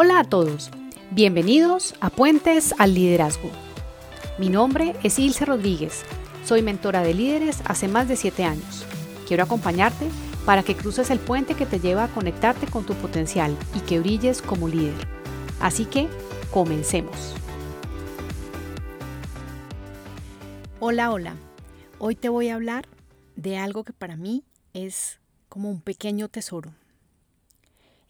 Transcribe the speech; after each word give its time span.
Hola 0.00 0.20
a 0.20 0.24
todos, 0.24 0.70
bienvenidos 1.10 1.96
a 2.00 2.08
Puentes 2.08 2.72
al 2.78 2.94
Liderazgo. 2.94 3.50
Mi 4.38 4.48
nombre 4.48 4.94
es 5.02 5.18
Ilse 5.18 5.44
Rodríguez, 5.44 6.04
soy 6.44 6.62
mentora 6.62 7.02
de 7.02 7.14
líderes 7.14 7.62
hace 7.64 7.88
más 7.88 8.06
de 8.06 8.14
7 8.14 8.44
años. 8.44 8.86
Quiero 9.26 9.42
acompañarte 9.42 10.08
para 10.46 10.62
que 10.62 10.76
cruces 10.76 11.10
el 11.10 11.18
puente 11.18 11.54
que 11.54 11.66
te 11.66 11.80
lleva 11.80 12.04
a 12.04 12.14
conectarte 12.14 12.68
con 12.68 12.86
tu 12.86 12.94
potencial 12.94 13.56
y 13.74 13.80
que 13.80 13.98
brilles 13.98 14.40
como 14.40 14.68
líder. 14.68 14.94
Así 15.58 15.84
que, 15.84 16.06
comencemos. 16.52 17.34
Hola, 20.78 21.10
hola. 21.10 21.34
Hoy 21.98 22.14
te 22.14 22.28
voy 22.28 22.50
a 22.50 22.54
hablar 22.54 22.86
de 23.34 23.56
algo 23.58 23.82
que 23.82 23.92
para 23.92 24.16
mí 24.16 24.44
es 24.74 25.18
como 25.48 25.68
un 25.68 25.80
pequeño 25.80 26.28
tesoro. 26.28 26.70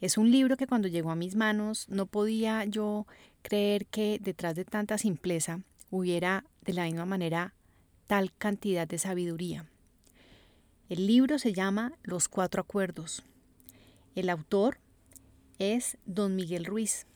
Es 0.01 0.17
un 0.17 0.31
libro 0.31 0.57
que 0.57 0.69
cuando 0.69 0.87
llegó 0.87 1.11
a 1.11 1.17
mis 1.17 1.35
manos 1.35 1.89
no 1.89 2.07
podía 2.07 2.65
yo 2.65 3.07
creer 3.43 3.87
que 3.87 4.19
detrás 4.21 4.55
de 4.55 4.65
tanta 4.65 4.97
simpleza 4.97 5.61
hubiera 5.91 6.45
de 6.63 6.73
la 6.73 6.85
misma 6.85 7.05
manera 7.05 7.55
tal 8.07 8.33
cantidad 8.33 8.87
de 8.87 8.99
sabiduría. 8.99 9.67
El 10.89 11.07
libro 11.07 11.39
se 11.39 11.53
llama 11.53 11.93
Los 12.03 12.29
Cuatro 12.29 12.63
Acuerdos. 12.63 13.25
El 14.15 14.31
autor 14.31 14.79
es 15.59 15.99
don 16.07 16.37
Miguel 16.37 16.65
Ruiz. 16.65 17.07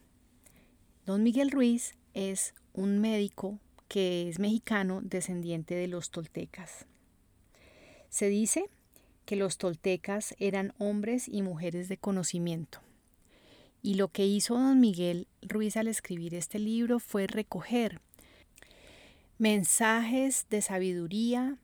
Don 1.07 1.23
Miguel 1.23 1.51
Ruiz 1.51 1.95
es 2.15 2.55
un 2.73 2.99
médico 2.99 3.61
que 3.87 4.29
es 4.29 4.39
mexicano 4.39 5.01
descendiente 5.03 5.75
de 5.75 5.87
los 5.87 6.11
toltecas. 6.11 6.87
Se 8.09 8.29
dice 8.29 8.69
que 9.25 9.37
los 9.37 9.59
toltecas 9.59 10.35
eran 10.39 10.75
hombres 10.79 11.29
y 11.29 11.43
mujeres 11.43 11.89
de 11.89 11.97
conocimiento. 11.97 12.80
Y 13.83 13.95
lo 13.95 14.09
que 14.09 14.27
hizo 14.27 14.55
don 14.55 14.80
Miguel 14.80 15.27
Ruiz 15.43 15.77
al 15.77 15.88
escribir 15.88 16.35
este 16.35 16.59
libro 16.59 16.99
fue 17.01 17.27
recoger 17.27 18.01
mensajes 19.38 20.46
de 20.51 20.63
sabiduría 20.63 21.57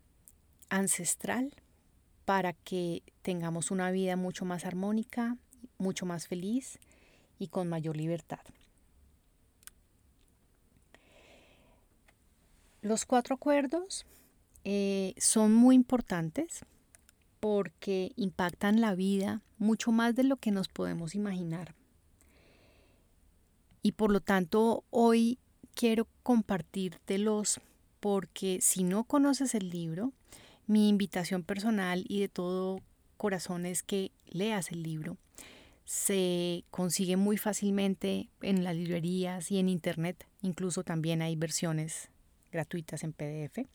ancestral 0.68 1.54
para 2.24 2.52
que 2.52 3.02
tengamos 3.22 3.70
una 3.70 3.90
vida 3.90 4.16
mucho 4.16 4.44
más 4.44 4.64
armónica, 4.64 5.36
mucho 5.78 6.04
más 6.04 6.26
feliz 6.26 6.78
y 7.38 7.48
con 7.48 7.68
mayor 7.68 7.96
libertad. 7.96 8.40
Los 12.82 13.06
cuatro 13.06 13.36
acuerdos 13.36 14.06
eh, 14.64 15.14
son 15.18 15.52
muy 15.52 15.74
importantes 15.74 16.64
porque 17.40 18.12
impactan 18.16 18.80
la 18.80 18.94
vida 18.94 19.42
mucho 19.58 19.92
más 19.92 20.14
de 20.14 20.24
lo 20.24 20.36
que 20.36 20.50
nos 20.50 20.68
podemos 20.68 21.14
imaginar. 21.14 21.74
Y 23.82 23.92
por 23.92 24.12
lo 24.12 24.20
tanto 24.20 24.84
hoy 24.90 25.38
quiero 25.74 26.06
compartírtelos 26.22 27.60
porque 28.00 28.58
si 28.60 28.84
no 28.84 29.04
conoces 29.04 29.54
el 29.54 29.70
libro, 29.70 30.12
mi 30.66 30.88
invitación 30.88 31.42
personal 31.42 32.04
y 32.08 32.20
de 32.20 32.28
todo 32.28 32.80
corazón 33.16 33.66
es 33.66 33.82
que 33.82 34.12
leas 34.26 34.70
el 34.70 34.82
libro. 34.82 35.16
Se 35.84 36.64
consigue 36.70 37.16
muy 37.16 37.38
fácilmente 37.38 38.28
en 38.42 38.62
las 38.62 38.76
librerías 38.76 39.50
y 39.50 39.58
en 39.58 39.68
internet, 39.68 40.26
incluso 40.42 40.84
también 40.84 41.22
hay 41.22 41.34
versiones 41.34 42.10
gratuitas 42.52 43.02
en 43.04 43.12
PDF. 43.12 43.66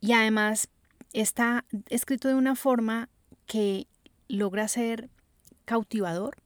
Y 0.00 0.12
además 0.12 0.68
está 1.12 1.64
escrito 1.88 2.28
de 2.28 2.34
una 2.34 2.54
forma 2.54 3.08
que 3.46 3.86
logra 4.28 4.68
ser 4.68 5.10
cautivador 5.64 6.36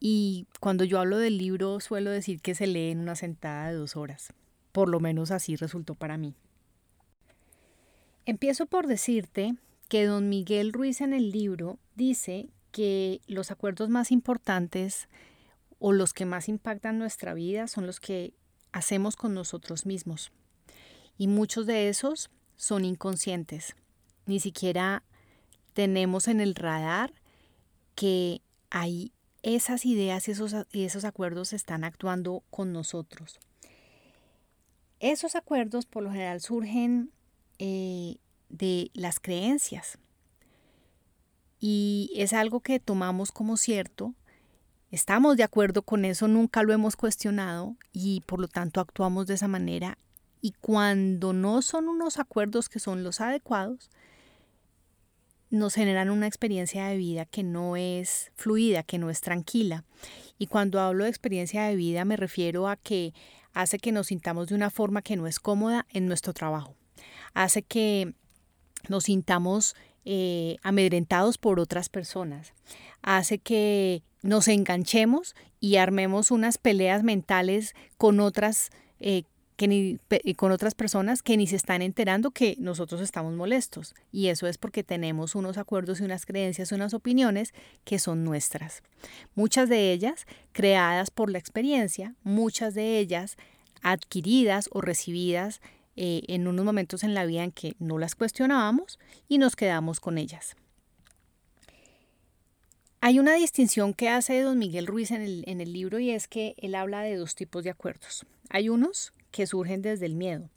y 0.00 0.46
cuando 0.60 0.84
yo 0.84 1.00
hablo 1.00 1.18
del 1.18 1.38
libro 1.38 1.80
suelo 1.80 2.10
decir 2.10 2.40
que 2.40 2.54
se 2.54 2.66
lee 2.66 2.90
en 2.90 3.00
una 3.00 3.16
sentada 3.16 3.68
de 3.68 3.74
dos 3.74 3.96
horas. 3.96 4.32
Por 4.72 4.88
lo 4.88 5.00
menos 5.00 5.30
así 5.30 5.56
resultó 5.56 5.94
para 5.94 6.18
mí. 6.18 6.34
Empiezo 8.26 8.66
por 8.66 8.86
decirte 8.86 9.54
que 9.88 10.04
don 10.04 10.28
Miguel 10.28 10.72
Ruiz 10.72 11.00
en 11.00 11.12
el 11.12 11.30
libro 11.30 11.78
dice 11.94 12.48
que 12.70 13.20
los 13.26 13.50
acuerdos 13.50 13.88
más 13.88 14.10
importantes 14.10 15.08
o 15.78 15.92
los 15.92 16.12
que 16.12 16.26
más 16.26 16.48
impactan 16.48 16.98
nuestra 16.98 17.34
vida 17.34 17.68
son 17.68 17.86
los 17.86 18.00
que 18.00 18.34
hacemos 18.72 19.16
con 19.16 19.34
nosotros 19.34 19.86
mismos. 19.86 20.32
Y 21.16 21.28
muchos 21.28 21.66
de 21.66 21.88
esos 21.88 22.30
son 22.56 22.84
inconscientes. 22.84 23.76
Ni 24.26 24.40
siquiera 24.40 25.02
tenemos 25.72 26.28
en 26.28 26.40
el 26.40 26.54
radar 26.54 27.12
que 27.94 28.40
hay 28.70 29.12
esas 29.42 29.84
ideas 29.84 30.26
y 30.28 30.32
esos, 30.32 30.54
esos 30.72 31.04
acuerdos 31.04 31.52
están 31.52 31.84
actuando 31.84 32.42
con 32.50 32.72
nosotros. 32.72 33.38
Esos 35.00 35.36
acuerdos 35.36 35.86
por 35.86 36.02
lo 36.02 36.10
general 36.10 36.40
surgen 36.40 37.10
eh, 37.58 38.16
de 38.48 38.90
las 38.94 39.20
creencias 39.20 39.98
y 41.66 42.10
es 42.14 42.32
algo 42.32 42.60
que 42.60 42.78
tomamos 42.78 43.32
como 43.32 43.56
cierto, 43.56 44.14
estamos 44.90 45.36
de 45.36 45.44
acuerdo 45.44 45.82
con 45.82 46.04
eso, 46.04 46.28
nunca 46.28 46.62
lo 46.62 46.72
hemos 46.72 46.94
cuestionado 46.94 47.76
y 47.92 48.20
por 48.26 48.38
lo 48.38 48.48
tanto 48.48 48.80
actuamos 48.80 49.26
de 49.26 49.34
esa 49.34 49.48
manera 49.48 49.96
y 50.42 50.52
cuando 50.60 51.32
no 51.32 51.62
son 51.62 51.88
unos 51.88 52.18
acuerdos 52.18 52.68
que 52.68 52.80
son 52.80 53.02
los 53.02 53.22
adecuados, 53.22 53.90
nos 55.54 55.74
generan 55.74 56.10
una 56.10 56.26
experiencia 56.26 56.86
de 56.86 56.96
vida 56.96 57.24
que 57.24 57.42
no 57.42 57.76
es 57.76 58.32
fluida, 58.34 58.82
que 58.82 58.98
no 58.98 59.10
es 59.10 59.20
tranquila. 59.20 59.84
Y 60.38 60.46
cuando 60.46 60.80
hablo 60.80 61.04
de 61.04 61.10
experiencia 61.10 61.64
de 61.64 61.76
vida 61.76 62.04
me 62.04 62.16
refiero 62.16 62.68
a 62.68 62.76
que 62.76 63.14
hace 63.52 63.78
que 63.78 63.92
nos 63.92 64.08
sintamos 64.08 64.48
de 64.48 64.56
una 64.56 64.70
forma 64.70 65.02
que 65.02 65.16
no 65.16 65.26
es 65.26 65.38
cómoda 65.38 65.86
en 65.90 66.06
nuestro 66.06 66.32
trabajo. 66.32 66.74
Hace 67.34 67.62
que 67.62 68.14
nos 68.88 69.04
sintamos 69.04 69.76
eh, 70.04 70.56
amedrentados 70.62 71.38
por 71.38 71.60
otras 71.60 71.88
personas. 71.88 72.52
Hace 73.02 73.38
que 73.38 74.02
nos 74.22 74.48
enganchemos 74.48 75.34
y 75.60 75.76
armemos 75.76 76.30
unas 76.30 76.58
peleas 76.58 77.02
mentales 77.02 77.74
con 77.96 78.20
otras 78.20 78.70
eh, 79.00 79.22
que 79.56 79.68
ni, 79.68 79.98
con 80.34 80.50
otras 80.50 80.74
personas 80.74 81.22
que 81.22 81.36
ni 81.36 81.46
se 81.46 81.56
están 81.56 81.82
enterando 81.82 82.30
que 82.32 82.56
nosotros 82.58 83.00
estamos 83.00 83.34
molestos. 83.34 83.94
Y 84.10 84.28
eso 84.28 84.46
es 84.46 84.58
porque 84.58 84.82
tenemos 84.82 85.34
unos 85.34 85.58
acuerdos 85.58 86.00
y 86.00 86.04
unas 86.04 86.26
creencias, 86.26 86.72
unas 86.72 86.94
opiniones 86.94 87.54
que 87.84 87.98
son 87.98 88.24
nuestras. 88.24 88.82
Muchas 89.34 89.68
de 89.68 89.92
ellas 89.92 90.26
creadas 90.52 91.10
por 91.10 91.30
la 91.30 91.38
experiencia, 91.38 92.14
muchas 92.24 92.74
de 92.74 92.98
ellas 92.98 93.36
adquiridas 93.82 94.68
o 94.72 94.80
recibidas 94.80 95.60
eh, 95.96 96.22
en 96.26 96.48
unos 96.48 96.64
momentos 96.64 97.04
en 97.04 97.14
la 97.14 97.24
vida 97.24 97.44
en 97.44 97.52
que 97.52 97.76
no 97.78 97.98
las 97.98 98.16
cuestionábamos 98.16 98.98
y 99.28 99.38
nos 99.38 99.54
quedamos 99.54 100.00
con 100.00 100.18
ellas. 100.18 100.56
Hay 103.00 103.18
una 103.18 103.34
distinción 103.34 103.92
que 103.92 104.08
hace 104.08 104.40
don 104.40 104.58
Miguel 104.58 104.86
Ruiz 104.86 105.10
en 105.10 105.20
el, 105.20 105.44
en 105.46 105.60
el 105.60 105.74
libro 105.74 105.98
y 105.98 106.10
es 106.10 106.26
que 106.26 106.54
él 106.56 106.74
habla 106.74 107.02
de 107.02 107.16
dos 107.16 107.34
tipos 107.34 107.62
de 107.62 107.70
acuerdos. 107.70 108.24
Hay 108.48 108.70
unos 108.70 109.12
que 109.34 109.48
surgen 109.48 109.82
desde 109.82 110.06
el 110.06 110.14
miedo. 110.14 110.48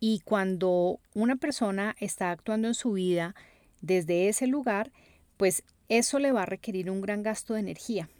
Y 0.00 0.22
cuando 0.24 0.98
una 1.14 1.36
persona 1.36 1.94
está 2.00 2.32
actuando 2.32 2.66
en 2.66 2.74
su 2.74 2.92
vida 2.92 3.36
desde 3.80 4.28
ese 4.28 4.48
lugar, 4.48 4.90
pues 5.36 5.62
eso 5.88 6.18
le 6.18 6.32
va 6.32 6.42
a 6.42 6.46
requerir 6.46 6.90
un 6.90 7.00
gran 7.00 7.22
gasto 7.22 7.54
de 7.54 7.60
energía 7.60 8.10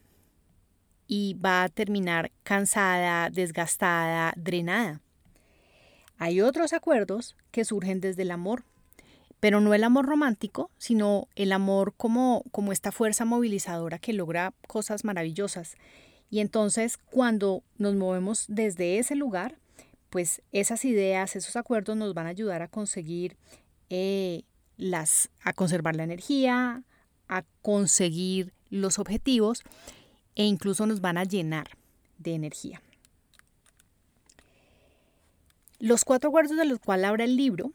y 1.09 1.35
va 1.35 1.65
a 1.65 1.69
terminar 1.69 2.31
cansada, 2.45 3.29
desgastada, 3.29 4.35
drenada. 4.37 5.01
Hay 6.17 6.43
otros 6.43 6.73
acuerdos 6.73 7.35
que 7.51 7.65
surgen 7.65 8.01
desde 8.01 8.23
el 8.23 8.31
amor, 8.31 8.63
pero 9.41 9.61
no 9.61 9.75
el 9.75 9.83
amor 9.83 10.07
romántico, 10.07 10.71
sino 10.79 11.27
el 11.35 11.51
amor 11.51 11.93
como, 11.97 12.45
como 12.53 12.71
esta 12.71 12.93
fuerza 12.93 13.25
movilizadora 13.25 13.99
que 13.99 14.13
logra 14.13 14.55
cosas 14.69 15.05
maravillosas. 15.05 15.75
Y 16.31 16.39
entonces 16.39 16.99
cuando 16.99 17.65
nos 17.79 17.97
movemos 17.97 18.45
desde 18.49 18.99
ese 18.99 19.17
lugar, 19.17 19.57
pues 20.11 20.43
esas 20.53 20.85
ideas, 20.85 21.37
esos 21.37 21.57
acuerdos 21.57 21.97
nos 21.97 22.15
van 22.15 22.27
a 22.27 22.31
ayudar 22.31 22.63
a 22.63 22.69
conseguir 22.69 23.37
eh, 23.91 24.43
las, 24.77 25.31
a 25.43 25.53
conservar 25.53 25.97
la 25.97 26.05
energía, 26.05 26.83
a 27.29 27.45
conseguir 27.63 28.53
los 28.71 28.99
objetivos 28.99 29.63
e 30.35 30.45
incluso 30.45 30.87
nos 30.87 31.01
van 31.01 31.19
a 31.19 31.25
llenar 31.25 31.69
de 32.19 32.35
energía. 32.35 32.81
Los 35.79 36.05
cuatro 36.05 36.31
acuerdos 36.31 36.57
de 36.57 36.65
los 36.65 36.81
cuales 36.81 37.07
habla 37.07 37.25
el 37.25 37.37
libro 37.37 37.73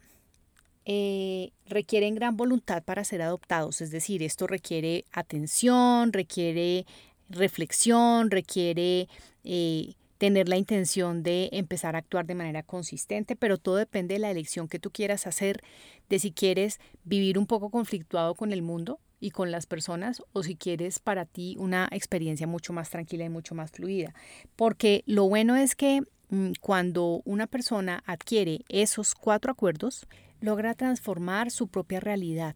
eh, 0.86 1.52
requieren 1.66 2.16
gran 2.16 2.36
voluntad 2.36 2.84
para 2.84 3.06
ser 3.06 3.22
adoptados, 3.22 3.80
es 3.80 3.92
decir, 3.92 4.22
esto 4.24 4.48
requiere 4.48 5.06
atención, 5.14 6.12
requiere 6.12 6.86
reflexión, 7.30 8.30
requiere 8.30 9.08
eh, 9.46 9.94
tener 10.24 10.48
la 10.48 10.56
intención 10.56 11.22
de 11.22 11.50
empezar 11.52 11.98
a 11.98 12.00
actuar 12.00 12.26
de 12.26 12.34
manera 12.34 12.64
consistente, 12.64 13.36
pero 13.36 13.58
todo 13.58 13.76
depende 13.76 14.14
de 14.14 14.22
la 14.22 14.32
elección 14.32 14.70
que 14.70 14.80
tú 14.80 14.90
quieras 14.90 15.28
hacer, 15.28 15.62
de 16.08 16.18
si 16.18 16.32
quieres 16.32 16.80
vivir 17.04 17.38
un 17.38 17.46
poco 17.46 17.70
conflictuado 17.70 18.34
con 18.34 18.54
el 18.54 18.62
mundo 18.62 19.02
y 19.20 19.32
con 19.32 19.52
las 19.52 19.66
personas 19.66 20.24
o 20.32 20.42
si 20.42 20.56
quieres 20.56 21.00
para 21.00 21.26
ti 21.26 21.58
una 21.60 21.90
experiencia 21.92 22.48
mucho 22.48 22.72
más 22.72 22.90
tranquila 22.90 23.26
y 23.26 23.30
mucho 23.30 23.54
más 23.54 23.72
fluida. 23.72 24.14
Porque 24.56 25.04
lo 25.08 25.28
bueno 25.28 25.58
es 25.58 25.76
que 25.76 26.04
mm, 26.30 26.52
cuando 26.62 27.22
una 27.26 27.46
persona 27.46 28.02
adquiere 28.06 28.62
esos 28.70 29.16
cuatro 29.16 29.52
acuerdos, 29.52 30.08
logra 30.40 30.74
transformar 30.74 31.52
su 31.52 31.68
propia 31.68 32.00
realidad. 32.00 32.56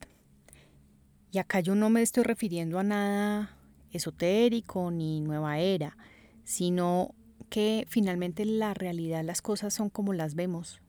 Y 1.34 1.40
acá 1.40 1.60
yo 1.60 1.76
no 1.76 1.90
me 1.90 2.02
estoy 2.02 2.24
refiriendo 2.24 2.80
a 2.80 2.84
nada 2.84 3.58
esotérico 3.92 4.90
ni 4.90 5.20
nueva 5.20 5.60
era, 5.60 5.98
sino 6.46 7.14
que 7.50 7.86
finalmente 7.90 8.46
la 8.46 8.74
realidad, 8.74 9.24
las 9.24 9.42
cosas 9.42 9.74
son 9.74 9.90
como 9.90 10.14
las 10.14 10.36
vemos. 10.36 10.82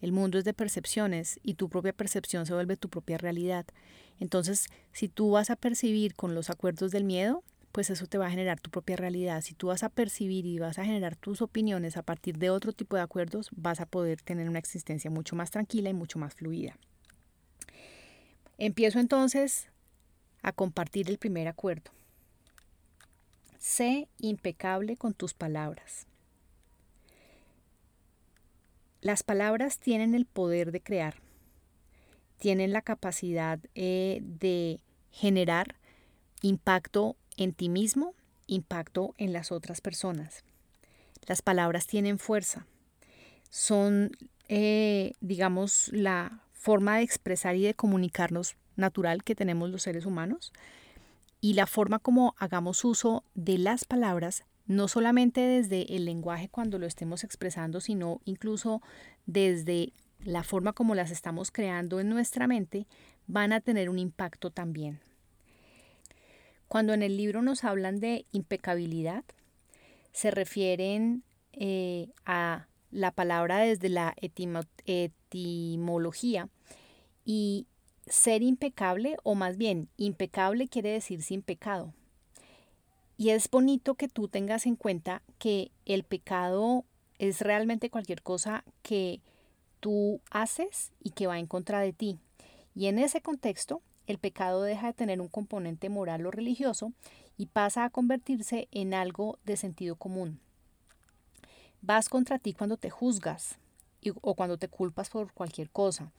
El 0.00 0.12
mundo 0.12 0.38
es 0.38 0.44
de 0.44 0.52
percepciones 0.52 1.40
y 1.42 1.54
tu 1.54 1.68
propia 1.68 1.92
percepción 1.92 2.46
se 2.46 2.54
vuelve 2.54 2.76
tu 2.76 2.88
propia 2.88 3.18
realidad. 3.18 3.66
Entonces, 4.20 4.66
si 4.92 5.08
tú 5.08 5.30
vas 5.30 5.50
a 5.50 5.56
percibir 5.56 6.14
con 6.14 6.34
los 6.34 6.50
acuerdos 6.50 6.90
del 6.90 7.04
miedo, 7.04 7.42
pues 7.72 7.90
eso 7.90 8.06
te 8.06 8.18
va 8.18 8.26
a 8.26 8.30
generar 8.30 8.60
tu 8.60 8.70
propia 8.70 8.96
realidad. 8.96 9.40
Si 9.40 9.54
tú 9.54 9.66
vas 9.68 9.82
a 9.82 9.88
percibir 9.88 10.46
y 10.46 10.58
vas 10.60 10.78
a 10.78 10.84
generar 10.84 11.16
tus 11.16 11.42
opiniones 11.42 11.96
a 11.96 12.02
partir 12.02 12.38
de 12.38 12.50
otro 12.50 12.72
tipo 12.72 12.94
de 12.96 13.02
acuerdos, 13.02 13.48
vas 13.56 13.80
a 13.80 13.86
poder 13.86 14.20
tener 14.22 14.48
una 14.48 14.60
existencia 14.60 15.10
mucho 15.10 15.34
más 15.34 15.50
tranquila 15.50 15.90
y 15.90 15.94
mucho 15.94 16.18
más 16.20 16.34
fluida. 16.34 16.78
Empiezo 18.58 19.00
entonces 19.00 19.68
a 20.42 20.52
compartir 20.52 21.10
el 21.10 21.18
primer 21.18 21.48
acuerdo. 21.48 21.90
Sé 23.64 24.08
impecable 24.18 24.98
con 24.98 25.14
tus 25.14 25.32
palabras. 25.32 26.06
Las 29.00 29.22
palabras 29.22 29.78
tienen 29.78 30.14
el 30.14 30.26
poder 30.26 30.70
de 30.70 30.82
crear, 30.82 31.14
tienen 32.36 32.74
la 32.74 32.82
capacidad 32.82 33.58
eh, 33.74 34.20
de 34.20 34.80
generar 35.10 35.76
impacto 36.42 37.16
en 37.38 37.54
ti 37.54 37.70
mismo, 37.70 38.14
impacto 38.46 39.14
en 39.16 39.32
las 39.32 39.50
otras 39.50 39.80
personas. 39.80 40.44
Las 41.26 41.40
palabras 41.40 41.86
tienen 41.86 42.18
fuerza, 42.18 42.66
son, 43.48 44.10
eh, 44.48 45.14
digamos, 45.22 45.88
la 45.90 46.42
forma 46.52 46.98
de 46.98 47.04
expresar 47.04 47.56
y 47.56 47.62
de 47.62 47.72
comunicarnos 47.72 48.56
natural 48.76 49.24
que 49.24 49.34
tenemos 49.34 49.70
los 49.70 49.80
seres 49.80 50.04
humanos 50.04 50.52
y 51.44 51.52
la 51.52 51.66
forma 51.66 51.98
como 51.98 52.34
hagamos 52.38 52.86
uso 52.86 53.22
de 53.34 53.58
las 53.58 53.84
palabras 53.84 54.44
no 54.64 54.88
solamente 54.88 55.42
desde 55.42 55.94
el 55.94 56.06
lenguaje 56.06 56.48
cuando 56.48 56.78
lo 56.78 56.86
estemos 56.86 57.22
expresando, 57.22 57.82
sino 57.82 58.22
incluso 58.24 58.80
desde 59.26 59.92
la 60.24 60.42
forma 60.42 60.72
como 60.72 60.94
las 60.94 61.10
estamos 61.10 61.50
creando 61.50 62.00
en 62.00 62.08
nuestra 62.08 62.46
mente, 62.46 62.86
van 63.26 63.52
a 63.52 63.60
tener 63.60 63.90
un 63.90 63.98
impacto 63.98 64.50
también. 64.50 65.00
Cuando 66.66 66.94
en 66.94 67.02
el 67.02 67.18
libro 67.18 67.42
nos 67.42 67.62
hablan 67.62 68.00
de 68.00 68.24
impecabilidad, 68.32 69.22
se 70.12 70.30
refieren 70.30 71.24
eh, 71.52 72.08
a 72.24 72.68
la 72.90 73.10
palabra 73.10 73.58
desde 73.58 73.90
la 73.90 74.14
etimología 74.86 76.48
y 77.22 77.66
ser 78.06 78.42
impecable 78.42 79.16
o 79.22 79.34
más 79.34 79.56
bien 79.56 79.88
impecable 79.96 80.68
quiere 80.68 80.90
decir 80.90 81.22
sin 81.22 81.42
pecado. 81.42 81.92
Y 83.16 83.30
es 83.30 83.48
bonito 83.48 83.94
que 83.94 84.08
tú 84.08 84.28
tengas 84.28 84.66
en 84.66 84.76
cuenta 84.76 85.22
que 85.38 85.70
el 85.86 86.04
pecado 86.04 86.84
es 87.18 87.40
realmente 87.40 87.90
cualquier 87.90 88.22
cosa 88.22 88.64
que 88.82 89.20
tú 89.80 90.20
haces 90.30 90.92
y 91.00 91.10
que 91.10 91.26
va 91.26 91.38
en 91.38 91.46
contra 91.46 91.80
de 91.80 91.92
ti. 91.92 92.18
Y 92.74 92.86
en 92.86 92.98
ese 92.98 93.20
contexto, 93.20 93.82
el 94.06 94.18
pecado 94.18 94.62
deja 94.62 94.88
de 94.88 94.92
tener 94.94 95.20
un 95.20 95.28
componente 95.28 95.88
moral 95.88 96.26
o 96.26 96.30
religioso 96.30 96.92
y 97.38 97.46
pasa 97.46 97.84
a 97.84 97.90
convertirse 97.90 98.68
en 98.72 98.94
algo 98.94 99.38
de 99.44 99.56
sentido 99.56 99.96
común. 99.96 100.40
Vas 101.82 102.08
contra 102.08 102.38
ti 102.38 102.52
cuando 102.52 102.76
te 102.76 102.90
juzgas 102.90 103.58
o 104.20 104.34
cuando 104.34 104.58
te 104.58 104.68
culpas 104.68 105.08
por 105.08 105.32
cualquier 105.32 105.70
cosa, 105.70 106.10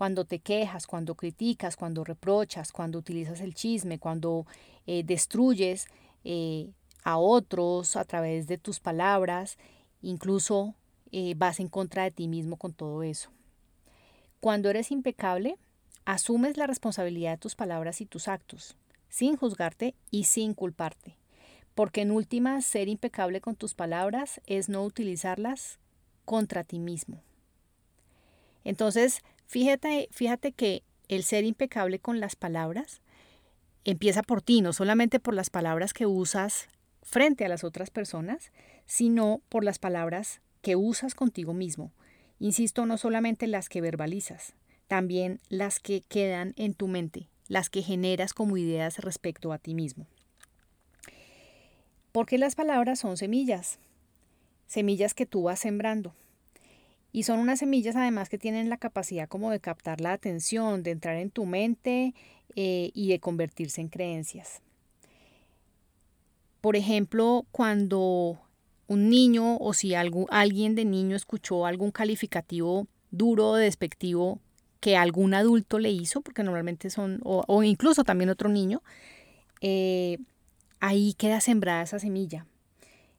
cuando 0.00 0.24
te 0.24 0.38
quejas, 0.38 0.86
cuando 0.86 1.14
criticas, 1.14 1.76
cuando 1.76 2.04
reprochas, 2.04 2.72
cuando 2.72 2.98
utilizas 2.98 3.42
el 3.42 3.52
chisme, 3.52 3.98
cuando 3.98 4.46
eh, 4.86 5.02
destruyes 5.04 5.88
eh, 6.24 6.70
a 7.04 7.18
otros 7.18 7.96
a 7.96 8.06
través 8.06 8.46
de 8.46 8.56
tus 8.56 8.80
palabras, 8.80 9.58
incluso 10.00 10.74
eh, 11.12 11.34
vas 11.36 11.60
en 11.60 11.68
contra 11.68 12.04
de 12.04 12.12
ti 12.12 12.28
mismo 12.28 12.56
con 12.56 12.72
todo 12.72 13.02
eso. 13.02 13.28
Cuando 14.40 14.70
eres 14.70 14.90
impecable, 14.90 15.58
asumes 16.06 16.56
la 16.56 16.66
responsabilidad 16.66 17.32
de 17.32 17.36
tus 17.36 17.54
palabras 17.54 18.00
y 18.00 18.06
tus 18.06 18.26
actos, 18.26 18.78
sin 19.10 19.36
juzgarte 19.36 19.94
y 20.10 20.24
sin 20.24 20.54
culparte. 20.54 21.18
Porque 21.74 22.00
en 22.00 22.10
última, 22.10 22.62
ser 22.62 22.88
impecable 22.88 23.42
con 23.42 23.54
tus 23.54 23.74
palabras 23.74 24.40
es 24.46 24.70
no 24.70 24.82
utilizarlas 24.82 25.78
contra 26.24 26.64
ti 26.64 26.78
mismo. 26.78 27.20
Entonces, 28.64 29.22
fíjate, 29.50 30.08
fíjate 30.12 30.52
que 30.52 30.84
el 31.08 31.24
ser 31.24 31.44
impecable 31.44 31.98
con 31.98 32.20
las 32.20 32.36
palabras 32.36 33.00
empieza 33.84 34.22
por 34.22 34.42
ti, 34.42 34.60
no 34.60 34.72
solamente 34.72 35.18
por 35.18 35.34
las 35.34 35.50
palabras 35.50 35.92
que 35.92 36.06
usas 36.06 36.68
frente 37.02 37.44
a 37.44 37.48
las 37.48 37.64
otras 37.64 37.90
personas, 37.90 38.52
sino 38.86 39.40
por 39.48 39.64
las 39.64 39.80
palabras 39.80 40.40
que 40.62 40.76
usas 40.76 41.16
contigo 41.16 41.52
mismo. 41.52 41.90
Insisto, 42.38 42.86
no 42.86 42.96
solamente 42.96 43.48
las 43.48 43.68
que 43.68 43.80
verbalizas, 43.80 44.54
también 44.86 45.40
las 45.48 45.80
que 45.80 46.02
quedan 46.02 46.54
en 46.56 46.74
tu 46.74 46.86
mente, 46.86 47.26
las 47.48 47.70
que 47.70 47.82
generas 47.82 48.32
como 48.32 48.56
ideas 48.56 48.98
respecto 48.98 49.52
a 49.52 49.58
ti 49.58 49.74
mismo. 49.74 50.06
Porque 52.12 52.38
las 52.38 52.54
palabras 52.54 53.00
son 53.00 53.16
semillas, 53.16 53.80
semillas 54.68 55.12
que 55.12 55.26
tú 55.26 55.42
vas 55.42 55.58
sembrando. 55.58 56.14
Y 57.12 57.24
son 57.24 57.38
unas 57.40 57.58
semillas 57.58 57.96
además 57.96 58.28
que 58.28 58.38
tienen 58.38 58.68
la 58.68 58.76
capacidad 58.76 59.28
como 59.28 59.50
de 59.50 59.60
captar 59.60 60.00
la 60.00 60.12
atención, 60.12 60.82
de 60.82 60.92
entrar 60.92 61.16
en 61.16 61.30
tu 61.30 61.44
mente 61.44 62.14
eh, 62.56 62.90
y 62.94 63.08
de 63.08 63.18
convertirse 63.18 63.80
en 63.80 63.88
creencias. 63.88 64.62
Por 66.60 66.76
ejemplo, 66.76 67.46
cuando 67.50 68.40
un 68.86 69.08
niño 69.08 69.56
o 69.58 69.72
si 69.72 69.94
alguien 69.94 70.74
de 70.74 70.84
niño 70.84 71.16
escuchó 71.16 71.64
algún 71.64 71.90
calificativo 71.90 72.86
duro 73.10 73.50
o 73.50 73.56
despectivo 73.56 74.40
que 74.80 74.96
algún 74.96 75.34
adulto 75.34 75.78
le 75.78 75.90
hizo, 75.90 76.22
porque 76.22 76.42
normalmente 76.42 76.90
son, 76.90 77.20
o, 77.22 77.62
incluso 77.62 78.02
también 78.02 78.30
otro 78.30 78.48
niño, 78.48 78.82
eh, 79.60 80.18
ahí 80.80 81.14
queda 81.14 81.40
sembrada 81.40 81.82
esa 81.82 81.98
semilla. 81.98 82.46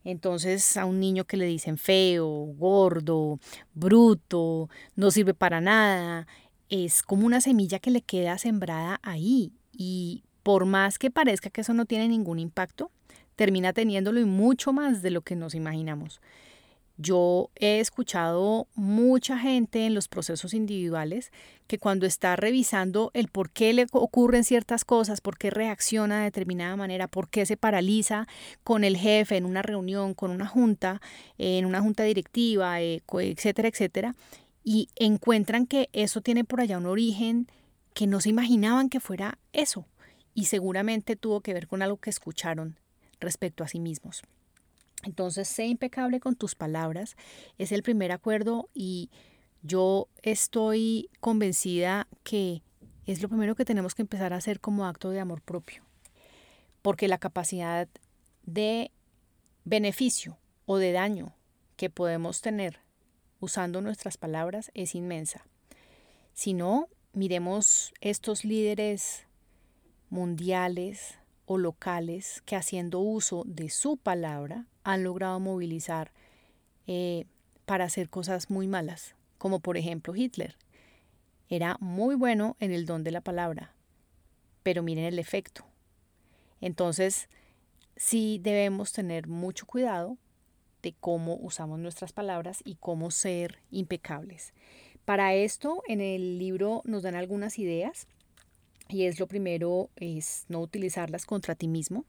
Entonces 0.03 0.77
a 0.77 0.86
un 0.86 1.00
niño 1.00 1.25
que 1.25 1.38
le 1.38 1.46
dicen 1.46 1.77
feo, 1.77 2.27
gordo, 2.27 3.39
bruto, 3.74 4.70
no 4.96 5.12
sirve 5.12 5.34
para 5.34 5.62
nada, 5.62 6.27
es 6.70 7.03
como 7.03 7.25
una 7.25 7.41
semilla 7.41 7.79
que 7.79 7.91
le 7.91 8.01
queda 8.01 8.38
sembrada 8.38 9.00
ahí 9.03 9.51
y 9.72 10.24
por 10.43 10.65
más 10.65 10.98
que 10.98 11.12
parezca 11.12 11.50
que 11.50 11.62
eso 11.62 11.74
no 11.74 11.86
tiene 11.86 12.08
ningún 12.08 12.39
impacto, 12.39 12.91
termina 13.36 13.74
teniéndolo 13.74 14.20
y 14.20 14.25
mucho 14.25 14.74
más 14.74 15.01
de 15.01 15.12
lo 15.12 15.22
que 15.22 15.36
nos 15.36 15.53
imaginamos. 15.53 16.22
Yo 16.98 17.50
he 17.55 17.79
escuchado 17.79 18.67
mucha 18.75 19.38
gente 19.38 19.86
en 19.86 19.93
los 19.93 20.07
procesos 20.07 20.53
individuales 20.53 21.31
que 21.67 21.77
cuando 21.77 22.05
está 22.05 22.36
revisando 22.36 23.12
el 23.13 23.27
por 23.27 23.50
qué 23.50 23.74
le 23.74 23.88
ocurren 23.91 24.43
ciertas 24.43 24.86
cosas, 24.86 25.21
por 25.21 25.38
qué 25.38 25.50
reacciona 25.50 26.19
de 26.19 26.25
determinada 26.25 26.75
manera, 26.75 27.07
por 27.07 27.29
qué 27.29 27.45
se 27.45 27.57
paraliza 27.57 28.27
con 28.63 28.83
el 28.83 28.98
jefe 28.98 29.38
en 29.38 29.45
una 29.45 29.62
reunión, 29.62 30.13
con 30.13 30.31
una 30.31 30.48
junta, 30.48 31.01
en 31.38 31.65
una 31.65 31.81
junta 31.81 32.03
directiva, 32.03 32.81
eh, 32.81 33.01
etcétera, 33.07 33.69
etcétera, 33.69 34.15
y 34.63 34.89
encuentran 34.95 35.65
que 35.65 35.89
eso 35.93 36.21
tiene 36.21 36.43
por 36.43 36.62
allá 36.62 36.77
un 36.77 36.86
origen 36.86 37.48
que 37.93 38.07
no 38.07 38.21
se 38.21 38.29
imaginaban 38.29 38.89
que 38.89 39.00
fuera 39.00 39.39
eso 39.53 39.86
y 40.33 40.45
seguramente 40.45 41.15
tuvo 41.15 41.41
que 41.41 41.53
ver 41.53 41.67
con 41.67 41.81
algo 41.81 41.98
que 41.98 42.10
escucharon 42.10 42.77
respecto 43.19 43.63
a 43.63 43.67
sí 43.67 43.79
mismos. 43.79 44.24
Entonces, 45.03 45.48
sé 45.48 45.65
impecable 45.65 46.20
con 46.20 46.36
tus 46.36 46.55
palabras. 46.55 47.15
Es 47.58 47.72
el 47.72 47.84
primer 47.84 48.12
acuerdo 48.12 48.70
y 48.74 49.10
yo 49.63 50.08
estoy 50.22 51.10
convencida 51.20 52.08
que 52.24 52.63
es 53.05 53.22
lo 53.22 53.29
primero 53.29 53.55
que 53.55 53.65
tenemos 53.65 53.96
que 53.96 54.01
empezar 54.01 54.34
a 54.34 54.38
hacer 54.38 54.60
como 54.60 54.86
acto 54.86 55.10
de 55.10 55.20
amor 55.20 55.41
propio. 55.41 55.84
Porque 56.81 57.08
la 57.08 57.17
capacidad 57.17 57.88
de 58.43 58.91
beneficio 59.65 60.38
o 60.65 60.77
de 60.77 60.91
daño 60.91 61.36
que 61.75 61.89
podemos 61.89 62.41
tener 62.41 62.79
usando 63.39 63.81
nuestras 63.81 64.17
palabras 64.17 64.72
es 64.74 64.96
inmensa. 64.96 65.46
Si 66.34 66.53
no, 66.53 66.88
miremos 67.13 67.93
estos 68.01 68.46
líderes 68.46 69.25
mundiales 70.10 71.17
o 71.46 71.58
locales 71.58 72.41
que 72.46 72.55
haciendo 72.55 73.00
uso 73.00 73.43
de 73.46 73.70
su 73.70 73.98
palabra 73.98 74.67
han 74.84 75.04
logrado 75.04 75.40
movilizar 75.40 76.12
eh, 76.88 77.26
para 77.66 77.86
hacer 77.86 78.10
cosas 78.10 78.50
muy 78.50 78.68
malas, 78.68 79.16
como 79.38 79.60
por 79.60 79.78
ejemplo 79.78 80.16
Hitler. 80.16 80.58
Era 81.50 81.78
muy 81.80 82.16
bueno 82.16 82.56
en 82.60 82.72
el 82.72 82.86
don 82.86 83.04
de 83.04 83.12
la 83.12 83.22
palabra, 83.22 83.74
pero 84.64 84.84
miren 84.84 85.06
el 85.06 85.20
efecto. 85.20 85.66
Entonces, 86.62 87.28
sí 87.96 88.40
debemos 88.42 88.94
tener 88.94 89.28
mucho 89.28 89.66
cuidado 89.66 90.18
de 90.82 90.94
cómo 91.00 91.36
usamos 91.36 91.80
nuestras 91.80 92.14
palabras 92.14 92.62
y 92.64 92.76
cómo 92.76 93.12
ser 93.12 93.60
impecables. 93.70 94.54
Para 95.06 95.34
esto, 95.34 95.82
en 95.88 96.02
el 96.02 96.40
libro 96.40 96.82
nos 96.86 97.04
dan 97.04 97.16
algunas 97.16 97.60
ideas 97.60 98.08
y 98.88 99.06
es 99.06 99.20
lo 99.20 99.28
primero, 99.28 99.90
es 99.96 100.46
no 100.50 100.60
utilizarlas 100.60 101.26
contra 101.26 101.56
ti 101.56 101.68
mismo, 101.68 102.06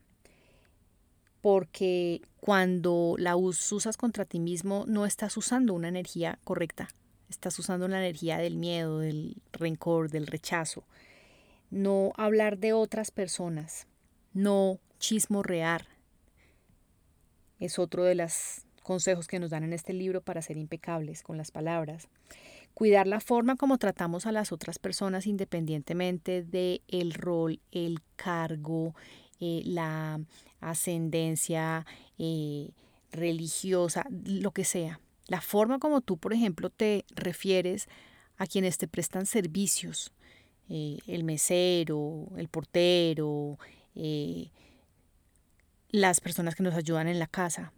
porque 1.43 2.23
cuando 2.41 3.17
la 3.19 3.37
usas 3.37 3.97
contra 3.99 4.25
ti 4.25 4.41
mismo 4.41 4.85
no 4.87 5.05
estás 5.05 5.37
usando 5.37 5.75
una 5.75 5.89
energía 5.89 6.39
correcta, 6.45 6.89
estás 7.29 7.59
usando 7.59 7.85
una 7.85 7.99
energía 7.99 8.39
del 8.39 8.57
miedo, 8.57 9.01
del 9.01 9.37
rencor, 9.53 10.09
del 10.09 10.29
rechazo. 10.29 10.85
No 11.71 12.13
hablar 12.17 12.59
de 12.59 12.73
otras 12.73 13.11
personas, 13.11 13.87
no 14.33 14.79
chismorrear. 14.99 15.87
Es 17.59 17.79
otro 17.79 18.05
de 18.05 18.15
los 18.15 18.63
consejos 18.83 19.27
que 19.27 19.39
nos 19.41 19.51
dan 19.51 19.65
en 19.65 19.73
este 19.73 19.93
libro 19.93 20.23
para 20.23 20.43
ser 20.43 20.57
impecables 20.57 21.23
con 21.23 21.37
las 21.37 21.51
palabras. 21.51 22.09
Cuidar 22.75 23.07
la 23.07 23.21
forma 23.21 23.57
como 23.57 23.79
tratamos 23.79 24.27
a 24.27 24.33
las 24.33 24.53
otras 24.53 24.79
personas 24.79 25.27
independientemente 25.27 26.43
de 26.43 26.83
el 26.89 27.13
rol, 27.15 27.61
el 27.73 27.99
cargo, 28.17 28.95
eh, 29.41 29.63
la 29.65 30.21
ascendencia 30.63 31.87
eh, 32.19 32.71
religiosa, 33.11 34.07
lo 34.11 34.53
que 34.53 34.65
sea. 34.65 35.01
La 35.29 35.41
forma 35.41 35.79
como 35.79 36.01
tú, 36.01 36.17
por 36.17 36.33
ejemplo, 36.33 36.71
te 36.71 37.05
refieres 37.15 37.89
a 38.39 38.47
quienes 38.47 38.79
te 38.79 38.89
prestan 38.89 39.27
servicios, 39.27 40.13
eh, 40.69 40.99
el 41.07 41.25
mesero, 41.25 42.29
el 42.37 42.49
portero, 42.49 43.59
las 45.91 46.21
personas 46.21 46.55
que 46.55 46.63
nos 46.63 46.75
ayudan 46.75 47.07
en 47.07 47.19
la 47.19 47.27
casa. 47.27 47.73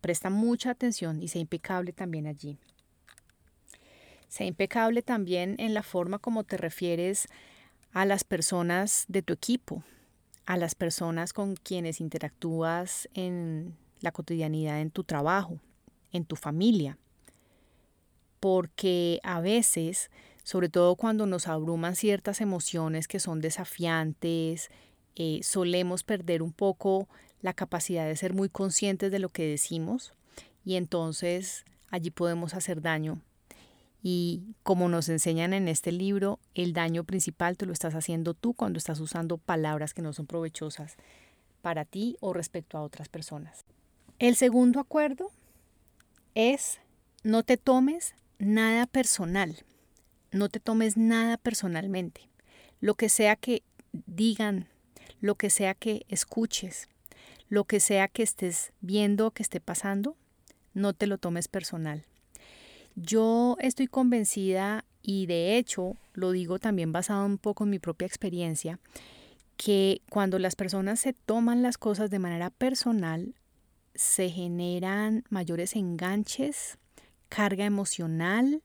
Presta 0.00 0.30
mucha 0.30 0.70
atención 0.70 1.22
y 1.22 1.28
sea 1.28 1.40
impecable 1.40 1.92
también 1.92 2.26
allí. 2.26 2.58
Sea 4.28 4.46
impecable 4.46 5.02
también 5.02 5.56
en 5.58 5.74
la 5.74 5.82
forma 5.82 6.18
como 6.18 6.44
te 6.44 6.56
refieres 6.56 7.26
a 7.92 8.04
las 8.04 8.24
personas 8.24 9.04
de 9.08 9.22
tu 9.22 9.32
equipo, 9.32 9.82
a 10.46 10.56
las 10.56 10.74
personas 10.74 11.32
con 11.32 11.56
quienes 11.56 12.00
interactúas 12.00 13.08
en 13.14 13.76
la 14.00 14.12
cotidianidad 14.12 14.80
en 14.80 14.90
tu 14.90 15.04
trabajo, 15.04 15.58
en 16.12 16.24
tu 16.24 16.36
familia. 16.36 16.98
Porque 18.40 19.20
a 19.24 19.40
veces, 19.40 20.10
sobre 20.44 20.68
todo 20.68 20.94
cuando 20.94 21.26
nos 21.26 21.48
abruman 21.48 21.96
ciertas 21.96 22.40
emociones 22.40 23.08
que 23.08 23.18
son 23.18 23.40
desafiantes, 23.40 24.70
eh, 25.16 25.40
solemos 25.42 26.04
perder 26.04 26.42
un 26.42 26.52
poco 26.52 27.08
la 27.40 27.52
capacidad 27.52 28.06
de 28.06 28.16
ser 28.16 28.32
muy 28.32 28.48
conscientes 28.48 29.10
de 29.10 29.18
lo 29.18 29.28
que 29.28 29.46
decimos 29.46 30.14
y 30.64 30.76
entonces 30.76 31.64
allí 31.90 32.10
podemos 32.10 32.54
hacer 32.54 32.82
daño 32.82 33.20
y 34.08 34.54
como 34.62 34.88
nos 34.88 35.08
enseñan 35.08 35.52
en 35.52 35.66
este 35.66 35.90
libro, 35.90 36.38
el 36.54 36.72
daño 36.72 37.02
principal 37.02 37.56
te 37.56 37.66
lo 37.66 37.72
estás 37.72 37.96
haciendo 37.96 38.34
tú 38.34 38.54
cuando 38.54 38.78
estás 38.78 39.00
usando 39.00 39.36
palabras 39.36 39.94
que 39.94 40.00
no 40.00 40.12
son 40.12 40.28
provechosas 40.28 40.94
para 41.60 41.84
ti 41.84 42.16
o 42.20 42.32
respecto 42.32 42.78
a 42.78 42.82
otras 42.82 43.08
personas. 43.08 43.64
El 44.20 44.36
segundo 44.36 44.78
acuerdo 44.78 45.32
es 46.36 46.78
no 47.24 47.42
te 47.42 47.56
tomes 47.56 48.14
nada 48.38 48.86
personal. 48.86 49.64
No 50.30 50.50
te 50.50 50.60
tomes 50.60 50.96
nada 50.96 51.36
personalmente. 51.36 52.28
Lo 52.78 52.94
que 52.94 53.08
sea 53.08 53.34
que 53.34 53.64
digan, 54.06 54.68
lo 55.20 55.34
que 55.34 55.50
sea 55.50 55.74
que 55.74 56.06
escuches, 56.06 56.88
lo 57.48 57.64
que 57.64 57.80
sea 57.80 58.06
que 58.06 58.22
estés 58.22 58.72
viendo, 58.80 59.32
que 59.32 59.42
esté 59.42 59.60
pasando, 59.60 60.16
no 60.74 60.92
te 60.92 61.08
lo 61.08 61.18
tomes 61.18 61.48
personal. 61.48 62.06
Yo 62.98 63.58
estoy 63.60 63.88
convencida 63.88 64.86
y 65.02 65.26
de 65.26 65.58
hecho 65.58 65.96
lo 66.14 66.32
digo 66.32 66.58
también 66.58 66.92
basado 66.92 67.26
un 67.26 67.36
poco 67.36 67.64
en 67.64 67.70
mi 67.70 67.78
propia 67.78 68.06
experiencia, 68.06 68.80
que 69.58 70.00
cuando 70.08 70.38
las 70.38 70.56
personas 70.56 70.98
se 71.00 71.12
toman 71.12 71.62
las 71.62 71.76
cosas 71.76 72.08
de 72.08 72.18
manera 72.18 72.48
personal, 72.48 73.34
se 73.94 74.30
generan 74.30 75.24
mayores 75.28 75.76
enganches, 75.76 76.78
carga 77.28 77.66
emocional, 77.66 78.62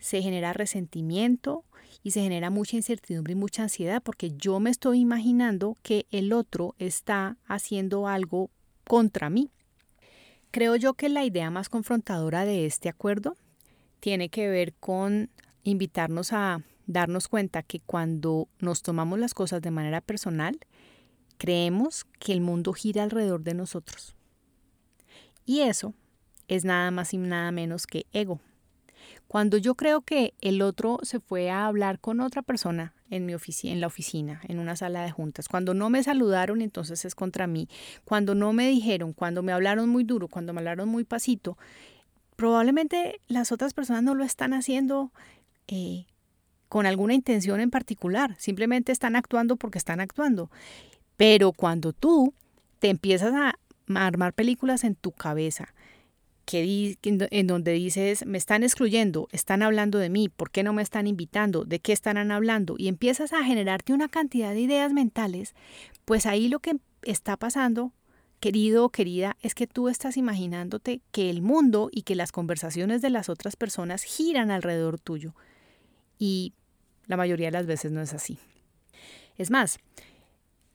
se 0.00 0.22
genera 0.22 0.52
resentimiento 0.52 1.64
y 2.02 2.10
se 2.10 2.22
genera 2.22 2.50
mucha 2.50 2.76
incertidumbre 2.76 3.34
y 3.34 3.36
mucha 3.36 3.62
ansiedad 3.62 4.02
porque 4.02 4.32
yo 4.36 4.58
me 4.58 4.70
estoy 4.70 4.98
imaginando 4.98 5.76
que 5.82 6.06
el 6.10 6.32
otro 6.32 6.74
está 6.80 7.36
haciendo 7.46 8.08
algo 8.08 8.50
contra 8.84 9.30
mí. 9.30 9.52
Creo 10.50 10.74
yo 10.74 10.94
que 10.94 11.08
la 11.08 11.24
idea 11.24 11.50
más 11.50 11.68
confrontadora 11.68 12.44
de 12.44 12.66
este 12.66 12.88
acuerdo 12.88 13.36
tiene 14.00 14.28
que 14.28 14.48
ver 14.48 14.74
con 14.74 15.30
invitarnos 15.64 16.32
a 16.32 16.62
darnos 16.86 17.28
cuenta 17.28 17.62
que 17.62 17.80
cuando 17.80 18.48
nos 18.58 18.82
tomamos 18.82 19.18
las 19.18 19.34
cosas 19.34 19.60
de 19.60 19.70
manera 19.70 20.00
personal, 20.00 20.58
creemos 21.36 22.06
que 22.18 22.32
el 22.32 22.40
mundo 22.40 22.72
gira 22.72 23.02
alrededor 23.02 23.42
de 23.42 23.54
nosotros. 23.54 24.16
Y 25.44 25.60
eso 25.60 25.94
es 26.48 26.64
nada 26.64 26.90
más 26.90 27.14
y 27.14 27.18
nada 27.18 27.52
menos 27.52 27.86
que 27.86 28.06
ego. 28.12 28.40
Cuando 29.28 29.58
yo 29.58 29.74
creo 29.74 30.00
que 30.00 30.34
el 30.40 30.62
otro 30.62 30.98
se 31.02 31.20
fue 31.20 31.50
a 31.50 31.66
hablar 31.66 32.00
con 32.00 32.20
otra 32.20 32.42
persona 32.42 32.94
en, 33.10 33.26
mi 33.26 33.34
oficina, 33.34 33.74
en 33.74 33.80
la 33.80 33.86
oficina, 33.86 34.40
en 34.48 34.58
una 34.58 34.74
sala 34.74 35.02
de 35.02 35.10
juntas, 35.10 35.48
cuando 35.48 35.74
no 35.74 35.90
me 35.90 36.02
saludaron, 36.02 36.62
entonces 36.62 37.04
es 37.04 37.14
contra 37.14 37.46
mí. 37.46 37.68
Cuando 38.04 38.34
no 38.34 38.52
me 38.52 38.68
dijeron, 38.68 39.12
cuando 39.12 39.42
me 39.42 39.52
hablaron 39.52 39.88
muy 39.88 40.04
duro, 40.04 40.28
cuando 40.28 40.52
me 40.52 40.60
hablaron 40.60 40.88
muy 40.88 41.04
pasito, 41.04 41.58
probablemente 42.38 43.20
las 43.26 43.50
otras 43.50 43.74
personas 43.74 44.04
no 44.04 44.14
lo 44.14 44.22
están 44.22 44.54
haciendo 44.54 45.10
eh, 45.66 46.06
con 46.68 46.86
alguna 46.86 47.14
intención 47.14 47.58
en 47.58 47.68
particular, 47.68 48.36
simplemente 48.38 48.92
están 48.92 49.16
actuando 49.16 49.56
porque 49.56 49.78
están 49.78 49.98
actuando. 49.98 50.48
Pero 51.16 51.50
cuando 51.50 51.92
tú 51.92 52.32
te 52.78 52.90
empiezas 52.90 53.34
a 53.34 53.58
armar 53.92 54.34
películas 54.34 54.84
en 54.84 54.94
tu 54.94 55.10
cabeza, 55.10 55.74
que 56.44 56.96
en 57.02 57.46
donde 57.48 57.72
dices, 57.72 58.24
me 58.24 58.38
están 58.38 58.62
excluyendo, 58.62 59.26
están 59.32 59.60
hablando 59.62 59.98
de 59.98 60.08
mí, 60.08 60.28
¿por 60.28 60.52
qué 60.52 60.62
no 60.62 60.72
me 60.72 60.82
están 60.82 61.08
invitando? 61.08 61.64
¿De 61.64 61.80
qué 61.80 61.92
estarán 61.92 62.30
hablando? 62.30 62.76
Y 62.78 62.86
empiezas 62.86 63.32
a 63.32 63.42
generarte 63.42 63.92
una 63.92 64.08
cantidad 64.08 64.52
de 64.52 64.60
ideas 64.60 64.92
mentales, 64.92 65.56
pues 66.04 66.24
ahí 66.24 66.46
lo 66.46 66.60
que 66.60 66.76
está 67.02 67.36
pasando 67.36 67.90
querido 68.38 68.84
o 68.84 68.88
querida, 68.90 69.36
es 69.42 69.54
que 69.54 69.66
tú 69.66 69.88
estás 69.88 70.16
imaginándote 70.16 71.00
que 71.12 71.30
el 71.30 71.42
mundo 71.42 71.88
y 71.92 72.02
que 72.02 72.14
las 72.14 72.32
conversaciones 72.32 73.02
de 73.02 73.10
las 73.10 73.28
otras 73.28 73.56
personas 73.56 74.02
giran 74.02 74.50
alrededor 74.50 74.98
tuyo. 74.98 75.34
Y 76.18 76.52
la 77.06 77.16
mayoría 77.16 77.48
de 77.48 77.52
las 77.52 77.66
veces 77.66 77.92
no 77.92 78.00
es 78.00 78.12
así. 78.12 78.38
Es 79.36 79.50
más, 79.50 79.78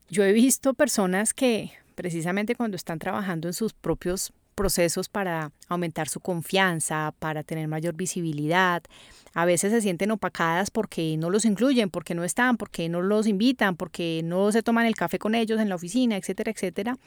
yo 0.10 0.24
he 0.24 0.34
visto 0.34 0.74
personas 0.74 1.34
que 1.34 1.72
precisamente 1.96 2.56
cuando 2.56 2.76
están 2.76 3.00
trabajando 3.00 3.48
en 3.48 3.54
sus 3.54 3.74
propios 3.74 4.34
procesos 4.54 5.10
para 5.10 5.52
aumentar 5.68 6.08
su 6.10 6.20
confianza, 6.20 7.14
para 7.20 7.44
tener 7.44 7.68
mayor 7.68 7.96
visibilidad. 7.96 8.84
A 9.34 9.46
veces 9.46 9.72
se 9.72 9.82
sienten 9.82 10.12
opacadas 10.12 10.70
porque 10.70 11.18
no 11.18 11.30
los 11.30 11.46
incluyen, 11.46 11.90
porque 11.90 12.16
no 12.16 12.24
están, 12.24 12.58
porque 12.58 12.88
no 12.88 13.02
los 13.02 13.28
invitan, 13.28 13.76
porque 13.76 14.22
no 14.24 14.52
se 14.52 14.64
toman 14.64 14.86
el 14.86 14.96
café 14.96 15.20
con 15.20 15.36
ellos 15.36 15.60
en 15.60 15.70
la 15.70 15.76
oficina, 15.76 16.18
etcétera, 16.18 16.52
etcétera. 16.52 16.98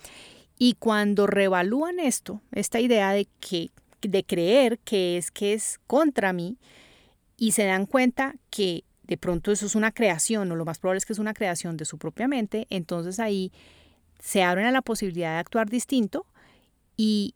Y 0.58 0.74
cuando 0.74 1.26
revalúan 1.26 1.98
esto, 1.98 2.40
esta 2.52 2.80
idea 2.80 3.12
de 3.12 3.28
que 3.40 3.70
de 4.02 4.24
creer 4.24 4.78
que 4.78 5.16
es 5.16 5.30
que 5.30 5.52
es 5.52 5.80
contra 5.86 6.32
mí 6.32 6.58
y 7.36 7.52
se 7.52 7.64
dan 7.64 7.86
cuenta 7.86 8.36
que 8.50 8.84
de 9.02 9.16
pronto 9.16 9.52
eso 9.52 9.66
es 9.66 9.74
una 9.74 9.92
creación 9.92 10.50
o 10.50 10.56
lo 10.56 10.64
más 10.64 10.78
probable 10.78 10.98
es 10.98 11.06
que 11.06 11.12
es 11.12 11.18
una 11.18 11.34
creación 11.34 11.76
de 11.76 11.84
su 11.84 11.98
propia 11.98 12.28
mente, 12.28 12.66
entonces 12.70 13.20
ahí 13.20 13.52
se 14.20 14.42
abren 14.42 14.66
a 14.66 14.70
la 14.70 14.82
posibilidad 14.82 15.34
de 15.34 15.38
actuar 15.38 15.68
distinto 15.68 16.26
y 16.96 17.34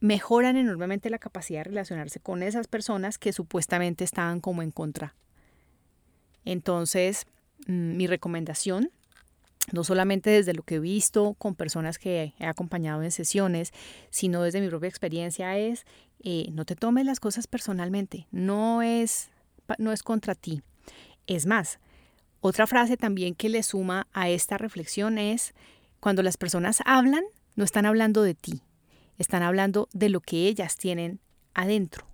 mejoran 0.00 0.56
enormemente 0.56 1.10
la 1.10 1.18
capacidad 1.18 1.60
de 1.60 1.70
relacionarse 1.70 2.20
con 2.20 2.42
esas 2.42 2.66
personas 2.66 3.18
que 3.18 3.32
supuestamente 3.32 4.04
estaban 4.04 4.40
como 4.40 4.62
en 4.62 4.70
contra. 4.70 5.14
Entonces, 6.44 7.26
mm, 7.66 7.96
mi 7.96 8.06
recomendación 8.06 8.90
no 9.70 9.84
solamente 9.84 10.30
desde 10.30 10.54
lo 10.54 10.62
que 10.62 10.76
he 10.76 10.80
visto 10.80 11.34
con 11.34 11.54
personas 11.54 11.98
que 11.98 12.34
he 12.38 12.46
acompañado 12.46 13.02
en 13.02 13.12
sesiones, 13.12 13.72
sino 14.10 14.42
desde 14.42 14.60
mi 14.60 14.68
propia 14.68 14.88
experiencia 14.88 15.56
es, 15.56 15.86
eh, 16.24 16.48
no 16.52 16.64
te 16.64 16.74
tomes 16.74 17.06
las 17.06 17.20
cosas 17.20 17.46
personalmente, 17.46 18.26
no 18.32 18.82
es, 18.82 19.30
no 19.78 19.92
es 19.92 20.02
contra 20.02 20.34
ti. 20.34 20.62
Es 21.26 21.46
más, 21.46 21.78
otra 22.40 22.66
frase 22.66 22.96
también 22.96 23.34
que 23.36 23.48
le 23.48 23.62
suma 23.62 24.08
a 24.12 24.28
esta 24.28 24.58
reflexión 24.58 25.18
es, 25.18 25.54
cuando 26.00 26.22
las 26.22 26.36
personas 26.36 26.82
hablan, 26.84 27.22
no 27.54 27.62
están 27.62 27.86
hablando 27.86 28.22
de 28.22 28.34
ti, 28.34 28.62
están 29.18 29.44
hablando 29.44 29.88
de 29.92 30.08
lo 30.08 30.20
que 30.20 30.48
ellas 30.48 30.76
tienen 30.76 31.20
adentro. 31.54 32.06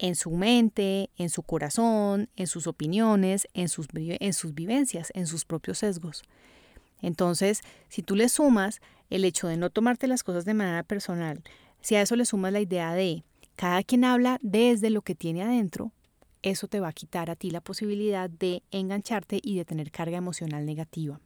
en 0.00 0.16
su 0.16 0.32
mente, 0.32 1.10
en 1.16 1.30
su 1.30 1.44
corazón, 1.44 2.28
en 2.34 2.48
sus 2.48 2.66
opiniones, 2.66 3.46
en 3.54 3.68
sus, 3.68 3.86
en 3.94 4.32
sus 4.32 4.52
vivencias, 4.52 5.12
en 5.14 5.28
sus 5.28 5.44
propios 5.44 5.78
sesgos. 5.78 6.24
Entonces, 7.04 7.60
si 7.88 8.02
tú 8.02 8.16
le 8.16 8.30
sumas 8.30 8.80
el 9.10 9.26
hecho 9.26 9.46
de 9.46 9.58
no 9.58 9.68
tomarte 9.68 10.06
las 10.06 10.22
cosas 10.22 10.46
de 10.46 10.54
manera 10.54 10.82
personal, 10.82 11.42
si 11.82 11.96
a 11.96 12.02
eso 12.02 12.16
le 12.16 12.24
sumas 12.24 12.52
la 12.52 12.60
idea 12.60 12.94
de 12.94 13.24
cada 13.56 13.82
quien 13.82 14.04
habla 14.04 14.38
desde 14.40 14.88
lo 14.88 15.02
que 15.02 15.14
tiene 15.14 15.42
adentro, 15.42 15.92
eso 16.42 16.66
te 16.66 16.80
va 16.80 16.88
a 16.88 16.92
quitar 16.92 17.30
a 17.30 17.36
ti 17.36 17.50
la 17.50 17.60
posibilidad 17.60 18.30
de 18.30 18.62
engancharte 18.70 19.38
y 19.42 19.56
de 19.56 19.66
tener 19.66 19.90
carga 19.90 20.16
emocional 20.16 20.64
negativa. 20.64 21.20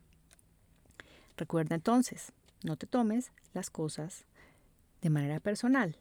Recuerda 1.36 1.76
entonces, 1.76 2.32
no 2.64 2.76
te 2.76 2.88
tomes 2.88 3.30
las 3.54 3.70
cosas 3.70 4.24
de 5.00 5.10
manera 5.10 5.38
personal, 5.38 5.96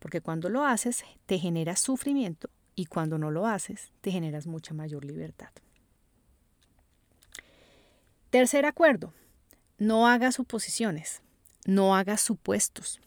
porque 0.00 0.20
cuando 0.20 0.48
lo 0.48 0.64
haces 0.64 1.04
te 1.26 1.38
genera 1.38 1.76
sufrimiento 1.76 2.50
y 2.74 2.86
cuando 2.86 3.18
no 3.18 3.30
lo 3.30 3.46
haces 3.46 3.92
te 4.00 4.10
generas 4.10 4.48
mucha 4.48 4.74
mayor 4.74 5.04
libertad. 5.04 5.50
Tercer 8.32 8.64
acuerdo, 8.64 9.12
no 9.76 10.08
hagas 10.08 10.36
suposiciones, 10.36 11.20
no 11.66 11.94
hagas 11.94 12.22
supuestos, 12.22 12.98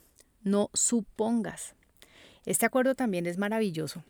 no 0.44 0.70
supongas. 0.76 1.74
Este 2.46 2.68
acuerdo 2.68 2.94
también 2.94 3.26
es 3.26 3.40
maravilloso 3.40 4.04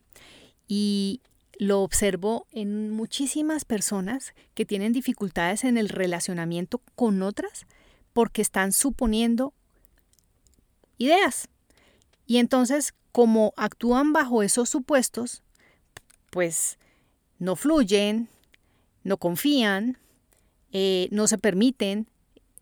y 0.68 1.22
lo 1.58 1.84
observo 1.84 2.48
en 2.52 2.90
muchísimas 2.90 3.64
personas 3.64 4.34
que 4.56 4.66
tienen 4.66 4.92
dificultades 4.92 5.64
en 5.64 5.78
el 5.78 5.88
relacionamiento 5.88 6.82
con 6.96 7.22
otras 7.22 7.66
porque 8.12 8.42
están 8.42 8.74
suponiendo 8.74 9.54
ideas. 10.98 11.48
Y 12.26 12.40
entonces, 12.40 12.94
como 13.14 13.54
actúan 13.56 14.12
bajo 14.12 14.44
esos 14.44 14.68
supuestos, 14.68 15.44
pues 16.30 16.78
no 17.40 17.56
fluyen, 17.56 18.28
no 19.06 19.16
confían, 19.16 19.98
eh, 20.78 21.08
no 21.10 21.26
se 21.28 21.38
permiten 21.38 22.06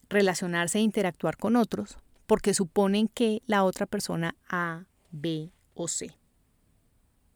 relacionarse 0.08 0.78
e 0.78 0.82
interactuar 0.82 1.36
con 1.36 1.56
otros 1.56 1.98
porque 2.28 2.54
suponen 2.54 3.08
que 3.08 3.42
la 3.48 3.64
otra 3.64 3.88
persona 3.88 4.36
A, 4.48 4.86
B 5.10 5.50
o 5.74 5.88
C. 5.88 6.12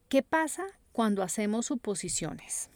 ¿Qué 0.08 0.22
pasa 0.22 0.68
cuando 0.92 1.24
hacemos 1.24 1.66
suposiciones? 1.66 2.70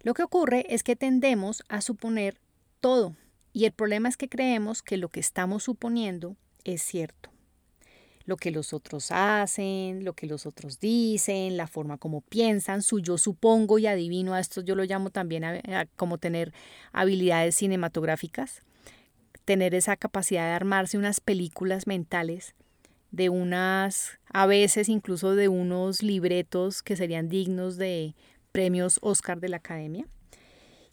Lo 0.00 0.12
que 0.12 0.24
ocurre 0.24 0.66
es 0.74 0.82
que 0.82 0.96
tendemos 0.96 1.62
a 1.68 1.82
suponer 1.82 2.40
todo 2.80 3.14
y 3.52 3.66
el 3.66 3.72
problema 3.72 4.08
es 4.08 4.16
que 4.16 4.28
creemos 4.28 4.82
que 4.82 4.96
lo 4.96 5.10
que 5.10 5.20
estamos 5.20 5.62
suponiendo 5.62 6.34
es 6.64 6.82
cierto. 6.82 7.30
Lo 8.28 8.36
que 8.36 8.50
los 8.50 8.74
otros 8.74 9.10
hacen, 9.10 10.04
lo 10.04 10.12
que 10.12 10.26
los 10.26 10.44
otros 10.44 10.80
dicen, 10.80 11.56
la 11.56 11.66
forma 11.66 11.96
como 11.96 12.20
piensan, 12.20 12.82
su 12.82 13.00
yo 13.00 13.16
supongo 13.16 13.78
y 13.78 13.86
adivino, 13.86 14.34
a 14.34 14.40
esto 14.40 14.60
yo 14.60 14.74
lo 14.74 14.84
llamo 14.84 15.08
también 15.08 15.44
como 15.96 16.18
tener 16.18 16.52
habilidades 16.92 17.54
cinematográficas, 17.54 18.60
tener 19.46 19.74
esa 19.74 19.96
capacidad 19.96 20.44
de 20.44 20.52
armarse 20.52 20.98
unas 20.98 21.20
películas 21.20 21.86
mentales 21.86 22.54
de 23.12 23.30
unas, 23.30 24.18
a 24.30 24.44
veces 24.44 24.90
incluso 24.90 25.34
de 25.34 25.48
unos 25.48 26.02
libretos 26.02 26.82
que 26.82 26.96
serían 26.96 27.30
dignos 27.30 27.78
de 27.78 28.14
premios 28.52 28.98
Oscar 29.00 29.40
de 29.40 29.48
la 29.48 29.56
Academia. 29.56 30.06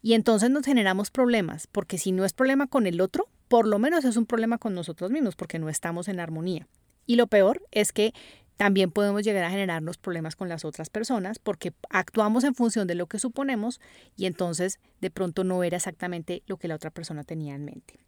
Y 0.01 0.13
entonces 0.13 0.49
nos 0.49 0.63
generamos 0.63 1.11
problemas, 1.11 1.67
porque 1.67 1.97
si 1.97 2.13
no 2.13 2.23
es 2.23 2.31
problema 2.31 2.67
con 2.67 2.87
el 2.87 3.01
otro, 3.01 3.27
por 3.49 3.67
lo 3.67 3.77
menos 3.77 4.05
es 4.05 4.15
un 4.15 4.25
problema 4.25 4.57
con 4.57 4.73
nosotros 4.73 5.11
mismos, 5.11 5.35
porque 5.35 5.59
no 5.59 5.67
estamos 5.67 6.07
en 6.07 6.21
armonía. 6.21 6.65
Y 7.05 7.15
lo 7.15 7.27
peor 7.27 7.61
es 7.71 7.91
que 7.91 8.13
también 8.57 8.91
podemos 8.91 9.23
llegar 9.23 9.43
a 9.43 9.49
generarnos 9.49 9.97
problemas 9.97 10.35
con 10.35 10.47
las 10.47 10.63
otras 10.63 10.89
personas 10.89 11.39
porque 11.39 11.73
actuamos 11.89 12.43
en 12.43 12.55
función 12.55 12.87
de 12.87 12.95
lo 12.95 13.07
que 13.07 13.19
suponemos 13.19 13.81
y 14.15 14.25
entonces 14.27 14.79
de 15.01 15.11
pronto 15.11 15.43
no 15.43 15.63
era 15.63 15.77
exactamente 15.77 16.41
lo 16.47 16.57
que 16.57 16.67
la 16.67 16.75
otra 16.75 16.89
persona 16.89 17.23
tenía 17.23 17.55
en 17.55 17.65
mente. 17.65 17.99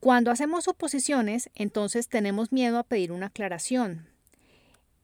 Cuando 0.00 0.30
hacemos 0.30 0.64
suposiciones, 0.64 1.50
entonces 1.54 2.08
tenemos 2.08 2.52
miedo 2.52 2.78
a 2.78 2.84
pedir 2.84 3.12
una 3.12 3.26
aclaración, 3.26 4.08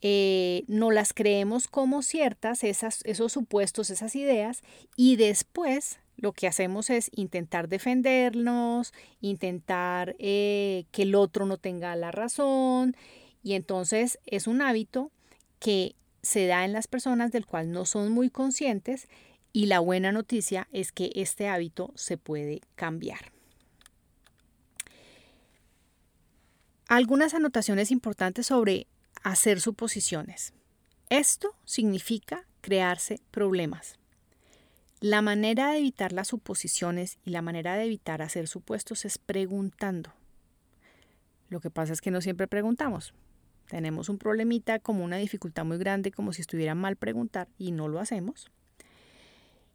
eh, 0.01 0.64
no 0.68 0.90
las 0.90 1.12
creemos 1.12 1.68
como 1.68 2.03
ciertas, 2.03 2.64
esas, 2.64 3.01
esos 3.05 3.33
supuestos, 3.33 3.90
esas 3.90 4.16
ideas, 4.16 4.62
y 4.96 5.16
después 5.16 5.99
lo 6.16 6.33
que 6.33 6.46
hacemos 6.46 6.90
es 6.90 7.11
intentar 7.14 7.68
defendernos, 7.68 8.92
intentar 9.20 10.16
eh, 10.18 10.87
que 10.90 11.02
el 11.02 11.14
otro 11.14 11.46
no 11.46 11.59
tenga 11.59 11.94
la 11.96 12.11
razón, 12.11 12.96
y 13.42 13.55
entonces 13.55 14.18
es 14.26 14.46
un 14.46 14.62
hábito 14.62 15.11
que 15.59 15.94
se 16.22 16.46
da 16.46 16.64
en 16.64 16.72
las 16.72 16.88
personas 16.88 17.31
del 17.33 17.46
cual 17.46 17.70
no 17.70 17.85
son 17.85 18.11
muy 18.11 18.31
conscientes, 18.31 19.09
y 19.52 19.66
la 19.66 19.81
buena 19.81 20.12
noticia 20.12 20.68
es 20.72 20.92
que 20.92 21.12
este 21.14 21.48
hábito 21.48 21.92
se 21.94 22.18
puede 22.18 22.61
cambiar. 22.74 23.33
Algunas 26.88 27.35
anotaciones 27.35 27.90
importantes 27.90 28.46
sobre 28.46 28.87
hacer 29.22 29.61
suposiciones. 29.61 30.52
Esto 31.09 31.55
significa 31.64 32.46
crearse 32.61 33.20
problemas. 33.31 33.98
La 35.00 35.20
manera 35.20 35.72
de 35.72 35.78
evitar 35.78 36.12
las 36.12 36.28
suposiciones 36.28 37.18
y 37.24 37.30
la 37.30 37.42
manera 37.42 37.76
de 37.76 37.85
evitar 37.85 38.22
hacer 38.22 38.48
supuestos 38.48 39.04
es 39.04 39.18
preguntando. 39.18 40.12
Lo 41.50 41.61
que 41.61 41.70
pasa 41.70 41.92
es 41.92 42.00
que 42.00 42.11
no 42.11 42.22
siempre 42.22 42.48
preguntamos. 42.48 43.12
Tenemos 43.68 44.09
un 44.09 44.16
problemita 44.16 44.78
como 44.78 45.04
una 45.04 45.18
dificultad 45.18 45.66
muy 45.66 45.76
grande, 45.76 46.12
como 46.12 46.32
si 46.32 46.40
estuviera 46.40 46.74
mal 46.74 46.96
preguntar 46.96 47.48
y 47.59 47.72
no 47.72 47.88
lo 47.88 48.00
hacemos. 48.00 48.50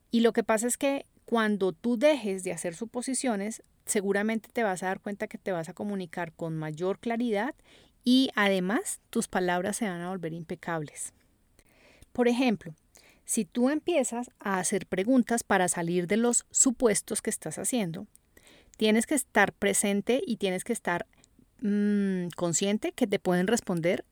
Y 0.10 0.22
lo 0.22 0.34
que 0.34 0.44
pasa 0.44 0.66
es 0.66 0.78
que 0.78 1.06
cuando 1.26 1.72
tú 1.72 1.98
dejes 1.98 2.44
de 2.44 2.54
hacer 2.54 2.74
suposiciones, 2.74 3.62
seguramente 3.86 4.50
te 4.52 4.64
vas 4.64 4.82
a 4.82 4.88
dar 4.88 5.02
cuenta 5.02 5.28
que 5.28 5.38
te 5.38 5.52
vas 5.52 5.70
a 5.70 5.74
comunicar 5.74 6.34
con 6.34 6.58
mayor 6.58 6.98
claridad 6.98 7.54
y 8.04 8.32
además 8.36 9.00
tus 9.12 9.28
palabras 9.28 9.78
se 9.78 9.88
van 9.88 10.02
a 10.02 10.10
volver 10.10 10.34
impecables. 10.34 11.14
Por 12.12 12.28
ejemplo, 12.28 12.74
si 13.26 13.46
tú 13.46 13.70
empiezas 13.70 14.32
a 14.40 14.60
hacer 14.60 14.86
preguntas 14.88 15.44
para 15.44 15.68
salir 15.68 16.08
de 16.08 16.18
los 16.18 16.46
supuestos 16.52 17.22
que 17.22 17.30
estás 17.30 17.58
haciendo, 17.58 18.08
tienes 18.78 19.06
que 19.06 19.16
estar 19.16 19.54
presente 19.54 20.22
y 20.26 20.38
tienes 20.38 20.64
que 20.64 20.74
estar 20.74 21.06
mm, 21.62 22.30
consciente 22.36 22.92
que 22.92 23.08
te 23.08 23.20
pueden 23.20 23.48
responder 23.48 24.06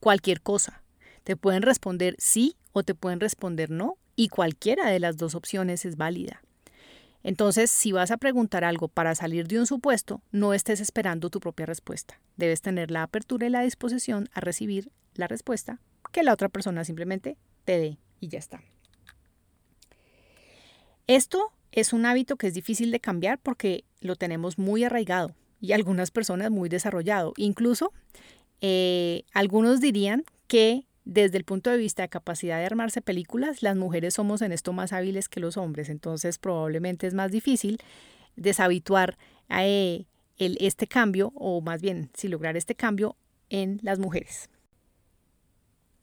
cualquier 0.00 0.40
cosa. 0.40 0.82
Te 1.24 1.36
pueden 1.36 1.62
responder 1.62 2.14
sí 2.18 2.56
o 2.72 2.82
te 2.82 2.94
pueden 2.94 3.20
responder 3.20 3.70
no 3.70 3.96
y 4.14 4.28
cualquiera 4.28 4.90
de 4.90 5.00
las 5.00 5.16
dos 5.16 5.34
opciones 5.34 5.84
es 5.84 5.96
válida. 5.96 6.42
Entonces, 7.22 7.72
si 7.72 7.90
vas 7.90 8.12
a 8.12 8.18
preguntar 8.18 8.62
algo 8.62 8.86
para 8.86 9.16
salir 9.16 9.48
de 9.48 9.58
un 9.58 9.66
supuesto, 9.66 10.22
no 10.30 10.54
estés 10.54 10.80
esperando 10.80 11.28
tu 11.28 11.40
propia 11.40 11.66
respuesta. 11.66 12.20
Debes 12.36 12.62
tener 12.62 12.92
la 12.92 13.02
apertura 13.02 13.48
y 13.48 13.50
la 13.50 13.62
disposición 13.62 14.28
a 14.32 14.40
recibir 14.40 14.92
la 15.14 15.26
respuesta 15.26 15.80
que 16.12 16.22
la 16.22 16.32
otra 16.32 16.48
persona 16.48 16.84
simplemente 16.84 17.36
te 17.64 17.78
dé 17.78 17.98
y 18.20 18.28
ya 18.28 18.38
está. 18.38 18.62
Esto 21.06 21.52
es 21.72 21.92
un 21.92 22.06
hábito 22.06 22.36
que 22.36 22.48
es 22.48 22.54
difícil 22.54 22.90
de 22.90 23.00
cambiar 23.00 23.38
porque 23.38 23.84
lo 24.00 24.16
tenemos 24.16 24.58
muy 24.58 24.84
arraigado 24.84 25.34
y 25.60 25.72
algunas 25.72 26.10
personas 26.10 26.50
muy 26.50 26.68
desarrollado. 26.68 27.32
Incluso 27.36 27.92
eh, 28.60 29.24
algunos 29.32 29.80
dirían 29.80 30.24
que 30.48 30.86
desde 31.04 31.38
el 31.38 31.44
punto 31.44 31.70
de 31.70 31.76
vista 31.76 32.02
de 32.02 32.08
capacidad 32.08 32.58
de 32.58 32.66
armarse 32.66 33.00
películas, 33.00 33.62
las 33.62 33.76
mujeres 33.76 34.14
somos 34.14 34.42
en 34.42 34.50
esto 34.50 34.72
más 34.72 34.92
hábiles 34.92 35.28
que 35.28 35.38
los 35.38 35.56
hombres, 35.56 35.88
entonces 35.88 36.38
probablemente 36.38 37.06
es 37.06 37.14
más 37.14 37.30
difícil 37.30 37.78
deshabituar 38.34 39.16
a 39.48 39.64
eh, 39.64 40.06
este 40.38 40.88
cambio, 40.88 41.32
o 41.36 41.60
más 41.60 41.80
bien, 41.80 42.10
si 42.14 42.26
lograr 42.26 42.56
este 42.56 42.74
cambio 42.74 43.16
en 43.48 43.78
las 43.82 44.00
mujeres. 44.00 44.50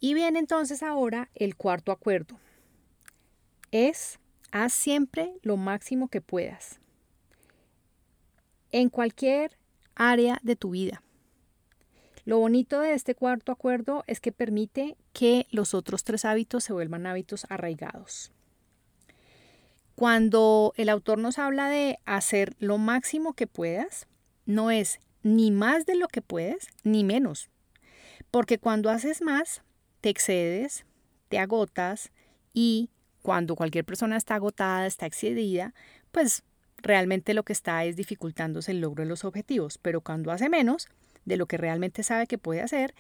Y 0.04 0.16
bien, 0.16 0.36
entonces 0.36 0.84
ahora 0.84 1.30
el 1.34 1.56
cuarto 1.56 1.94
acuerdo 1.94 2.38
es 3.72 4.20
haz 4.52 4.74
siempre 4.74 5.32
lo 5.44 5.56
máximo 5.56 6.10
que 6.10 6.20
puedas 6.20 6.82
en 8.74 8.90
cualquier 8.90 9.58
área 9.96 10.42
de 10.44 10.58
tu 10.58 10.72
vida. 10.72 11.02
Lo 12.26 12.38
bonito 12.38 12.82
de 12.82 12.92
este 12.92 13.16
cuarto 13.16 13.54
acuerdo 13.54 14.04
es 14.06 14.20
que 14.20 14.34
permite 14.34 14.98
que 15.14 15.48
los 15.52 15.74
otros 15.74 16.04
tres 16.04 16.26
hábitos 16.26 16.66
se 16.66 16.74
vuelvan 16.74 17.06
hábitos 17.06 17.46
arraigados. 17.48 18.34
Cuando 19.96 20.74
el 20.76 20.90
autor 20.90 21.18
nos 21.18 21.40
habla 21.40 21.70
de 21.70 22.00
hacer 22.04 22.58
lo 22.60 22.78
máximo 22.78 23.36
que 23.36 23.48
puedas, 23.48 24.08
no 24.46 24.70
es 24.70 25.00
ni 25.22 25.50
más 25.50 25.86
de 25.86 25.96
lo 25.96 26.10
que 26.10 26.22
puedes, 26.22 26.68
ni 26.84 27.06
menos. 27.06 27.48
Porque 28.32 28.58
cuando 28.58 28.90
haces 28.90 29.22
más, 29.22 29.64
te 30.04 30.10
excedes, 30.10 30.86
te 31.30 31.40
agotas 31.40 32.12
y 32.54 32.90
cuando 33.22 33.56
cualquier 33.56 33.86
persona 33.86 34.18
está 34.18 34.36
agotada, 34.36 34.86
está 34.86 35.06
excedida, 35.06 35.74
pues 36.12 36.44
realmente 36.76 37.34
lo 37.34 37.44
que 37.44 37.54
está 37.54 37.86
es 37.86 37.96
dificultándose 37.96 38.72
el 38.72 38.82
logro 38.82 39.04
de 39.04 39.10
los 39.10 39.24
objetivos. 39.24 39.78
Pero 39.78 40.02
cuando 40.02 40.34
hace 40.34 40.50
menos, 40.50 40.90
de 41.24 41.38
lo 41.38 41.46
que 41.46 41.56
realmente 41.56 42.04
sabe 42.04 42.28
que 42.28 42.38
puede 42.38 42.60
hacer, 42.60 42.94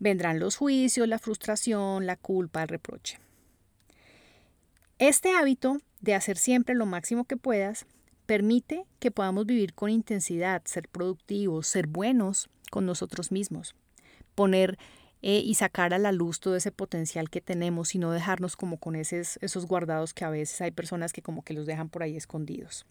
vendrán 0.00 0.40
los 0.40 0.56
juicios, 0.56 1.06
la 1.06 1.20
frustración, 1.20 2.06
la 2.06 2.16
culpa, 2.16 2.64
el 2.64 2.68
reproche. 2.68 3.20
Este 4.98 5.30
hábito 5.30 5.78
de 6.00 6.16
hacer 6.16 6.38
siempre 6.38 6.74
lo 6.74 6.86
máximo 6.86 7.24
que 7.24 7.36
puedas 7.36 7.86
permite 8.26 8.84
que 8.98 9.12
podamos 9.12 9.46
vivir 9.46 9.74
con 9.74 9.90
intensidad, 9.90 10.62
ser 10.64 10.88
productivos, 10.88 11.68
ser 11.68 11.86
buenos 11.86 12.50
con 12.72 12.84
nosotros 12.84 13.30
mismos, 13.30 13.76
poner 14.34 14.76
eh, 15.22 15.42
y 15.44 15.54
sacar 15.54 15.94
a 15.94 15.98
la 15.98 16.12
luz 16.12 16.40
todo 16.40 16.56
ese 16.56 16.70
potencial 16.70 17.30
que 17.30 17.40
tenemos 17.40 17.94
y 17.94 17.98
no 17.98 18.12
dejarnos 18.12 18.56
como 18.56 18.78
con 18.78 18.94
esos, 18.94 19.38
esos 19.40 19.66
guardados 19.66 20.14
que 20.14 20.24
a 20.24 20.30
veces 20.30 20.60
hay 20.60 20.70
personas 20.70 21.12
que 21.12 21.22
como 21.22 21.42
que 21.42 21.54
los 21.54 21.66
dejan 21.66 21.88
por 21.88 22.02
ahí 22.02 22.16
escondidos. 22.16 22.86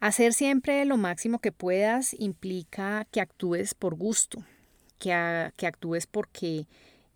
Hacer 0.00 0.32
siempre 0.32 0.84
lo 0.86 0.96
máximo 0.96 1.40
que 1.40 1.52
puedas 1.52 2.14
implica 2.18 3.06
que 3.10 3.20
actúes 3.20 3.74
por 3.74 3.94
gusto, 3.94 4.42
que, 4.98 5.12
actúes 5.12 6.06
porque 6.06 6.66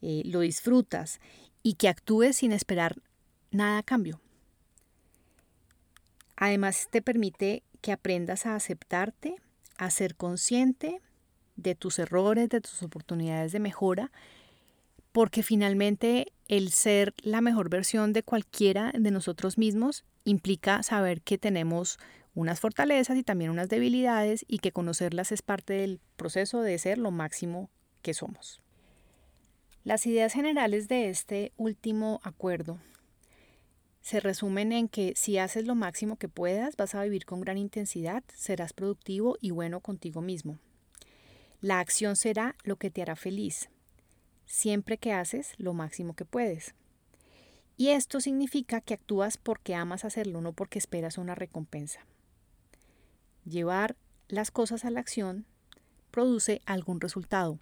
eh, 0.03 0.23
lo 0.27 0.41
disfrutas 0.41 1.19
y 1.63 1.75
que 1.75 1.89
actúes 1.89 2.37
sin 2.37 2.53
esperar 2.53 2.97
nada 3.51 3.79
a 3.79 3.83
cambio. 3.83 4.21
Además 6.37 6.89
te 6.91 7.01
permite 7.01 7.63
que 7.81 7.93
aprendas 7.93 8.45
a 8.45 8.55
aceptarte, 8.55 9.37
a 9.79 9.91
ser 9.91 10.15
consciente 10.15 11.01
de 11.57 11.75
tus 11.75 11.99
errores, 11.99 12.49
de 12.49 12.61
tus 12.61 12.83
oportunidades 12.83 13.53
de 13.53 13.61
mejora, 13.61 14.11
porque 15.13 15.43
finalmente 15.43 16.33
el 16.49 16.71
ser 16.73 17.15
la 17.19 17.41
mejor 17.41 17.69
versión 17.69 18.13
de 18.13 18.23
cualquiera 18.23 18.93
de 18.99 19.11
nosotros 19.11 19.59
mismos 19.59 20.05
implica 20.25 20.83
saber 20.83 21.23
que 21.23 21.39
tenemos 21.39 21.99
unas 22.35 22.61
fortalezas 22.61 23.17
y 23.17 23.23
también 23.23 23.51
unas 23.51 23.69
debilidades 23.69 24.45
y 24.49 24.59
que 24.59 24.73
conocerlas 24.73 25.31
es 25.31 25.43
parte 25.43 25.75
del 25.75 26.01
proceso 26.17 26.63
de 26.63 26.79
ser 26.79 26.99
lo 26.99 27.11
máximo 27.11 27.71
que 28.03 28.13
somos. 28.13 28.61
Las 29.85 30.07
ideas 30.07 30.33
generales 30.33 30.89
de 30.89 31.11
este 31.11 31.53
último 31.57 32.21
acuerdo 32.25 32.79
se 34.01 34.21
resumen 34.21 34.73
en 34.73 34.89
que 34.89 35.15
si 35.17 35.39
haces 35.39 35.67
lo 35.67 35.75
máximo 35.75 36.17
que 36.17 36.29
puedas, 36.29 36.77
vas 36.77 36.95
a 36.95 37.03
vivir 37.03 37.25
con 37.25 37.41
gran 37.41 37.57
intensidad, 37.57 38.23
serás 38.35 38.73
productivo 38.73 39.39
y 39.41 39.51
bueno 39.51 39.81
contigo 39.81 40.21
mismo. 40.21 40.59
La 41.65 41.81
acción 41.81 42.15
será 42.15 42.57
lo 42.63 42.77
que 42.77 42.91
te 42.91 43.01
hará 43.01 43.17
feliz, 43.17 43.71
siempre 44.45 44.99
que 44.99 45.15
haces 45.15 45.55
lo 45.57 45.73
máximo 45.73 46.13
que 46.13 46.27
puedes. 46.27 46.75
Y 47.79 47.89
esto 47.89 48.21
significa 48.21 48.83
que 48.83 48.93
actúas 48.93 49.39
porque 49.39 49.75
amas 49.75 50.05
hacerlo, 50.05 50.43
no 50.43 50.53
porque 50.53 50.79
esperas 50.79 51.17
una 51.17 51.35
recompensa. 51.35 52.01
Llevar 53.47 53.97
las 54.29 54.51
cosas 54.51 54.85
a 54.85 54.91
la 54.91 55.01
acción 55.01 55.47
produce 56.11 56.61
algún 56.67 57.01
resultado. 57.01 57.59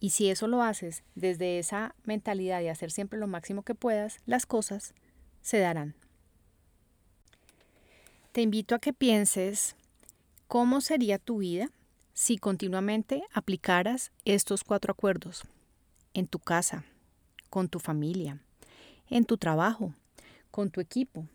Y 0.00 0.10
si 0.10 0.28
eso 0.28 0.48
lo 0.48 0.60
haces 0.64 1.04
desde 1.14 1.60
esa 1.60 1.94
mentalidad 2.02 2.58
de 2.58 2.70
hacer 2.70 2.90
siempre 2.90 3.16
lo 3.16 3.28
máximo 3.28 3.62
que 3.62 3.76
puedas, 3.76 4.18
las 4.26 4.44
cosas 4.44 4.92
se 5.42 5.60
darán. 5.60 5.94
Te 8.32 8.40
invito 8.40 8.74
a 8.74 8.80
que 8.80 8.92
pienses 8.92 9.76
cómo 10.48 10.80
sería 10.80 11.20
tu 11.20 11.38
vida 11.38 11.70
si 12.16 12.38
continuamente 12.38 13.24
aplicaras 13.34 14.10
estos 14.24 14.64
cuatro 14.64 14.90
acuerdos 14.90 15.42
en 16.14 16.26
tu 16.26 16.38
casa, 16.38 16.82
con 17.50 17.68
tu 17.68 17.78
familia, 17.78 18.40
en 19.10 19.26
tu 19.26 19.36
trabajo, 19.36 19.92
con 20.50 20.70
tu 20.70 20.80
equipo, 20.80 21.28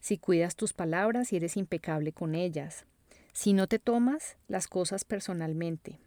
si 0.00 0.16
cuidas 0.16 0.56
tus 0.56 0.72
palabras 0.72 1.34
y 1.34 1.36
eres 1.36 1.58
impecable 1.58 2.12
con 2.12 2.34
ellas, 2.34 2.86
si 3.34 3.52
no 3.52 3.66
te 3.66 3.78
tomas 3.78 4.38
las 4.48 4.68
cosas 4.68 5.04
personalmente, 5.04 5.98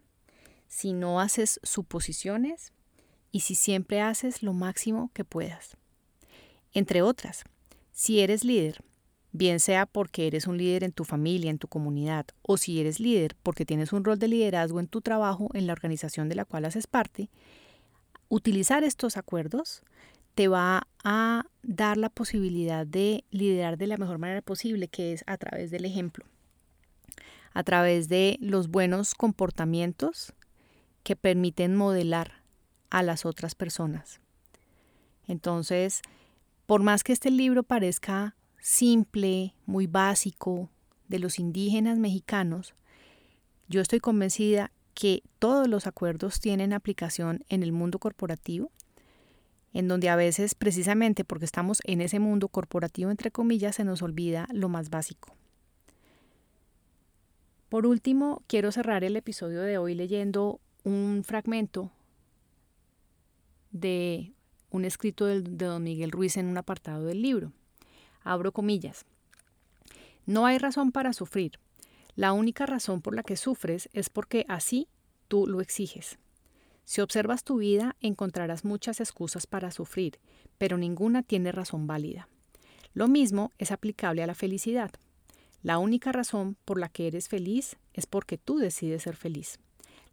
si 0.66 0.92
no 0.92 1.20
haces 1.20 1.60
suposiciones 1.62 2.72
y 3.30 3.40
si 3.40 3.54
siempre 3.54 4.00
haces 4.00 4.42
lo 4.42 4.52
máximo 4.52 5.12
que 5.14 5.24
puedas. 5.24 5.76
Entre 6.72 7.00
otras, 7.00 7.44
si 7.92 8.18
eres 8.18 8.42
líder, 8.42 8.82
bien 9.32 9.60
sea 9.60 9.86
porque 9.86 10.26
eres 10.26 10.46
un 10.46 10.58
líder 10.58 10.84
en 10.84 10.92
tu 10.92 11.04
familia, 11.04 11.50
en 11.50 11.58
tu 11.58 11.68
comunidad, 11.68 12.26
o 12.42 12.56
si 12.56 12.80
eres 12.80 13.00
líder 13.00 13.36
porque 13.42 13.64
tienes 13.64 13.92
un 13.92 14.04
rol 14.04 14.18
de 14.18 14.28
liderazgo 14.28 14.80
en 14.80 14.88
tu 14.88 15.00
trabajo, 15.00 15.48
en 15.54 15.66
la 15.66 15.72
organización 15.72 16.28
de 16.28 16.34
la 16.34 16.44
cual 16.44 16.64
haces 16.64 16.86
parte, 16.86 17.30
utilizar 18.28 18.84
estos 18.84 19.16
acuerdos 19.16 19.82
te 20.34 20.48
va 20.48 20.86
a 21.04 21.44
dar 21.62 21.96
la 21.96 22.08
posibilidad 22.08 22.86
de 22.86 23.24
liderar 23.30 23.76
de 23.78 23.86
la 23.86 23.96
mejor 23.96 24.18
manera 24.18 24.42
posible, 24.42 24.88
que 24.88 25.12
es 25.12 25.24
a 25.26 25.36
través 25.36 25.70
del 25.70 25.84
ejemplo 25.84 26.24
a 27.52 27.62
través 27.62 28.08
de 28.08 28.38
los 28.40 28.68
buenos 28.68 29.14
comportamientos 29.14 30.32
que 31.02 31.16
permiten 31.16 31.74
modelar 31.74 32.42
a 32.90 33.02
las 33.02 33.24
otras 33.24 33.54
personas. 33.54 34.20
Entonces, 35.26 36.02
por 36.66 36.82
más 36.82 37.02
que 37.02 37.12
este 37.12 37.30
libro 37.30 37.62
parezca 37.62 38.36
simple, 38.60 39.54
muy 39.66 39.86
básico, 39.86 40.70
de 41.08 41.18
los 41.18 41.38
indígenas 41.38 41.98
mexicanos, 41.98 42.74
yo 43.68 43.80
estoy 43.80 44.00
convencida 44.00 44.70
que 44.94 45.22
todos 45.38 45.68
los 45.68 45.86
acuerdos 45.86 46.40
tienen 46.40 46.72
aplicación 46.72 47.44
en 47.48 47.62
el 47.62 47.72
mundo 47.72 47.98
corporativo, 47.98 48.70
en 49.72 49.88
donde 49.88 50.08
a 50.08 50.16
veces 50.16 50.54
precisamente 50.54 51.24
porque 51.24 51.44
estamos 51.44 51.80
en 51.84 52.00
ese 52.00 52.18
mundo 52.18 52.48
corporativo, 52.48 53.10
entre 53.10 53.30
comillas, 53.30 53.76
se 53.76 53.84
nos 53.84 54.02
olvida 54.02 54.46
lo 54.52 54.68
más 54.68 54.90
básico. 54.90 55.34
Por 57.68 57.86
último, 57.86 58.42
quiero 58.46 58.72
cerrar 58.72 59.04
el 59.04 59.16
episodio 59.16 59.62
de 59.62 59.78
hoy 59.78 59.94
leyendo 59.94 60.60
un 60.82 61.22
fragmento 61.24 61.92
de 63.70 64.32
un 64.70 64.84
escrito 64.84 65.26
de, 65.26 65.42
don 65.42 65.82
Miguel 65.82 66.10
Ruiz 66.10 66.36
en 66.36 66.46
un 66.46 66.58
apartado 66.58 67.04
del 67.04 67.22
libro. 67.22 67.52
Abro 68.22 68.52
comillas. 68.52 69.04
No 70.26 70.46
hay 70.46 70.58
razón 70.58 70.92
para 70.92 71.12
sufrir. 71.12 71.58
La 72.16 72.32
única 72.32 72.66
razón 72.66 73.00
por 73.00 73.14
la 73.14 73.22
que 73.22 73.36
sufres 73.36 73.88
es 73.92 74.10
porque 74.10 74.44
así 74.48 74.88
tú 75.28 75.46
lo 75.46 75.60
exiges. 75.60 76.18
Si 76.84 77.00
observas 77.00 77.44
tu 77.44 77.58
vida, 77.58 77.96
encontrarás 78.00 78.64
muchas 78.64 79.00
excusas 79.00 79.46
para 79.46 79.70
sufrir, 79.70 80.18
pero 80.58 80.76
ninguna 80.76 81.22
tiene 81.22 81.52
razón 81.52 81.86
válida. 81.86 82.28
Lo 82.94 83.06
mismo 83.06 83.52
es 83.58 83.70
aplicable 83.70 84.22
a 84.22 84.26
la 84.26 84.34
felicidad. 84.34 84.90
La 85.62 85.78
única 85.78 86.10
razón 86.10 86.56
por 86.64 86.80
la 86.80 86.88
que 86.88 87.06
eres 87.06 87.28
feliz 87.28 87.76
es 87.92 88.06
porque 88.06 88.38
tú 88.38 88.58
decides 88.58 89.02
ser 89.02 89.14
feliz. 89.14 89.60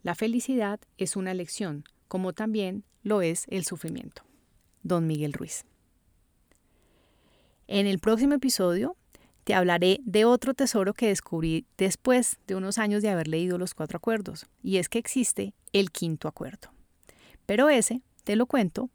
La 0.03 0.13
felicidad 0.13 0.79
es 0.97 1.15
una 1.15 1.31
elección, 1.31 1.83
como 2.07 2.33
también 2.33 2.83
lo 3.01 3.21
es 3.21 3.45
el 3.49 3.65
sufrimiento. 3.65 4.23
Don 4.83 5.07
Miguel 5.07 5.33
Ruiz. 5.33 5.65
En 7.67 7.85
el 7.85 7.99
próximo 7.99 8.33
episodio 8.35 8.95
te 9.43 9.53
hablaré 9.53 9.99
de 10.05 10.23
otro 10.23 10.53
tesoro 10.53 10.93
que 10.93 11.07
descubrí 11.07 11.65
después 11.77 12.37
de 12.47 12.55
unos 12.55 12.77
años 12.77 13.01
de 13.01 13.09
haber 13.09 13.27
leído 13.27 13.57
los 13.57 13.73
cuatro 13.73 13.97
acuerdos, 13.97 14.45
y 14.63 14.77
es 14.77 14.87
que 14.87 14.99
existe 14.99 15.53
el 15.73 15.91
quinto 15.91 16.29
acuerdo. 16.29 16.69
Pero 17.45 17.67
ese 17.67 18.01
te 18.23 18.37
lo 18.37 18.45
cuento 18.45 18.89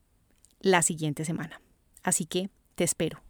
la 0.61 0.81
siguiente 0.81 1.27
semana. 1.27 1.61
Así 2.03 2.25
que 2.25 2.49
te 2.75 2.85
espero. 2.85 3.21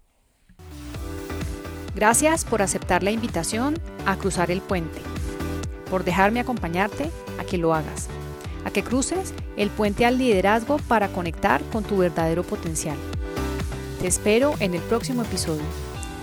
Gracias 1.96 2.44
por 2.44 2.62
aceptar 2.62 3.02
la 3.02 3.10
invitación 3.10 3.74
a 4.06 4.16
cruzar 4.16 4.52
el 4.52 4.60
puente, 4.60 5.00
por 5.90 6.04
dejarme 6.04 6.38
acompañarte 6.38 7.10
a 7.38 7.44
que 7.44 7.58
lo 7.58 7.74
hagas, 7.74 8.08
a 8.64 8.70
que 8.70 8.84
cruces 8.84 9.34
el 9.56 9.70
puente 9.70 10.06
al 10.06 10.18
liderazgo 10.18 10.76
para 10.86 11.08
conectar 11.08 11.62
con 11.70 11.82
tu 11.82 11.98
verdadero 11.98 12.44
potencial. 12.44 12.96
Te 14.02 14.08
espero 14.08 14.54
en 14.58 14.74
el 14.74 14.80
próximo 14.80 15.22
episodio. 15.22 15.62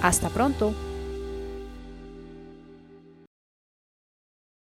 Hasta 0.02 0.28
pronto. 0.28 0.74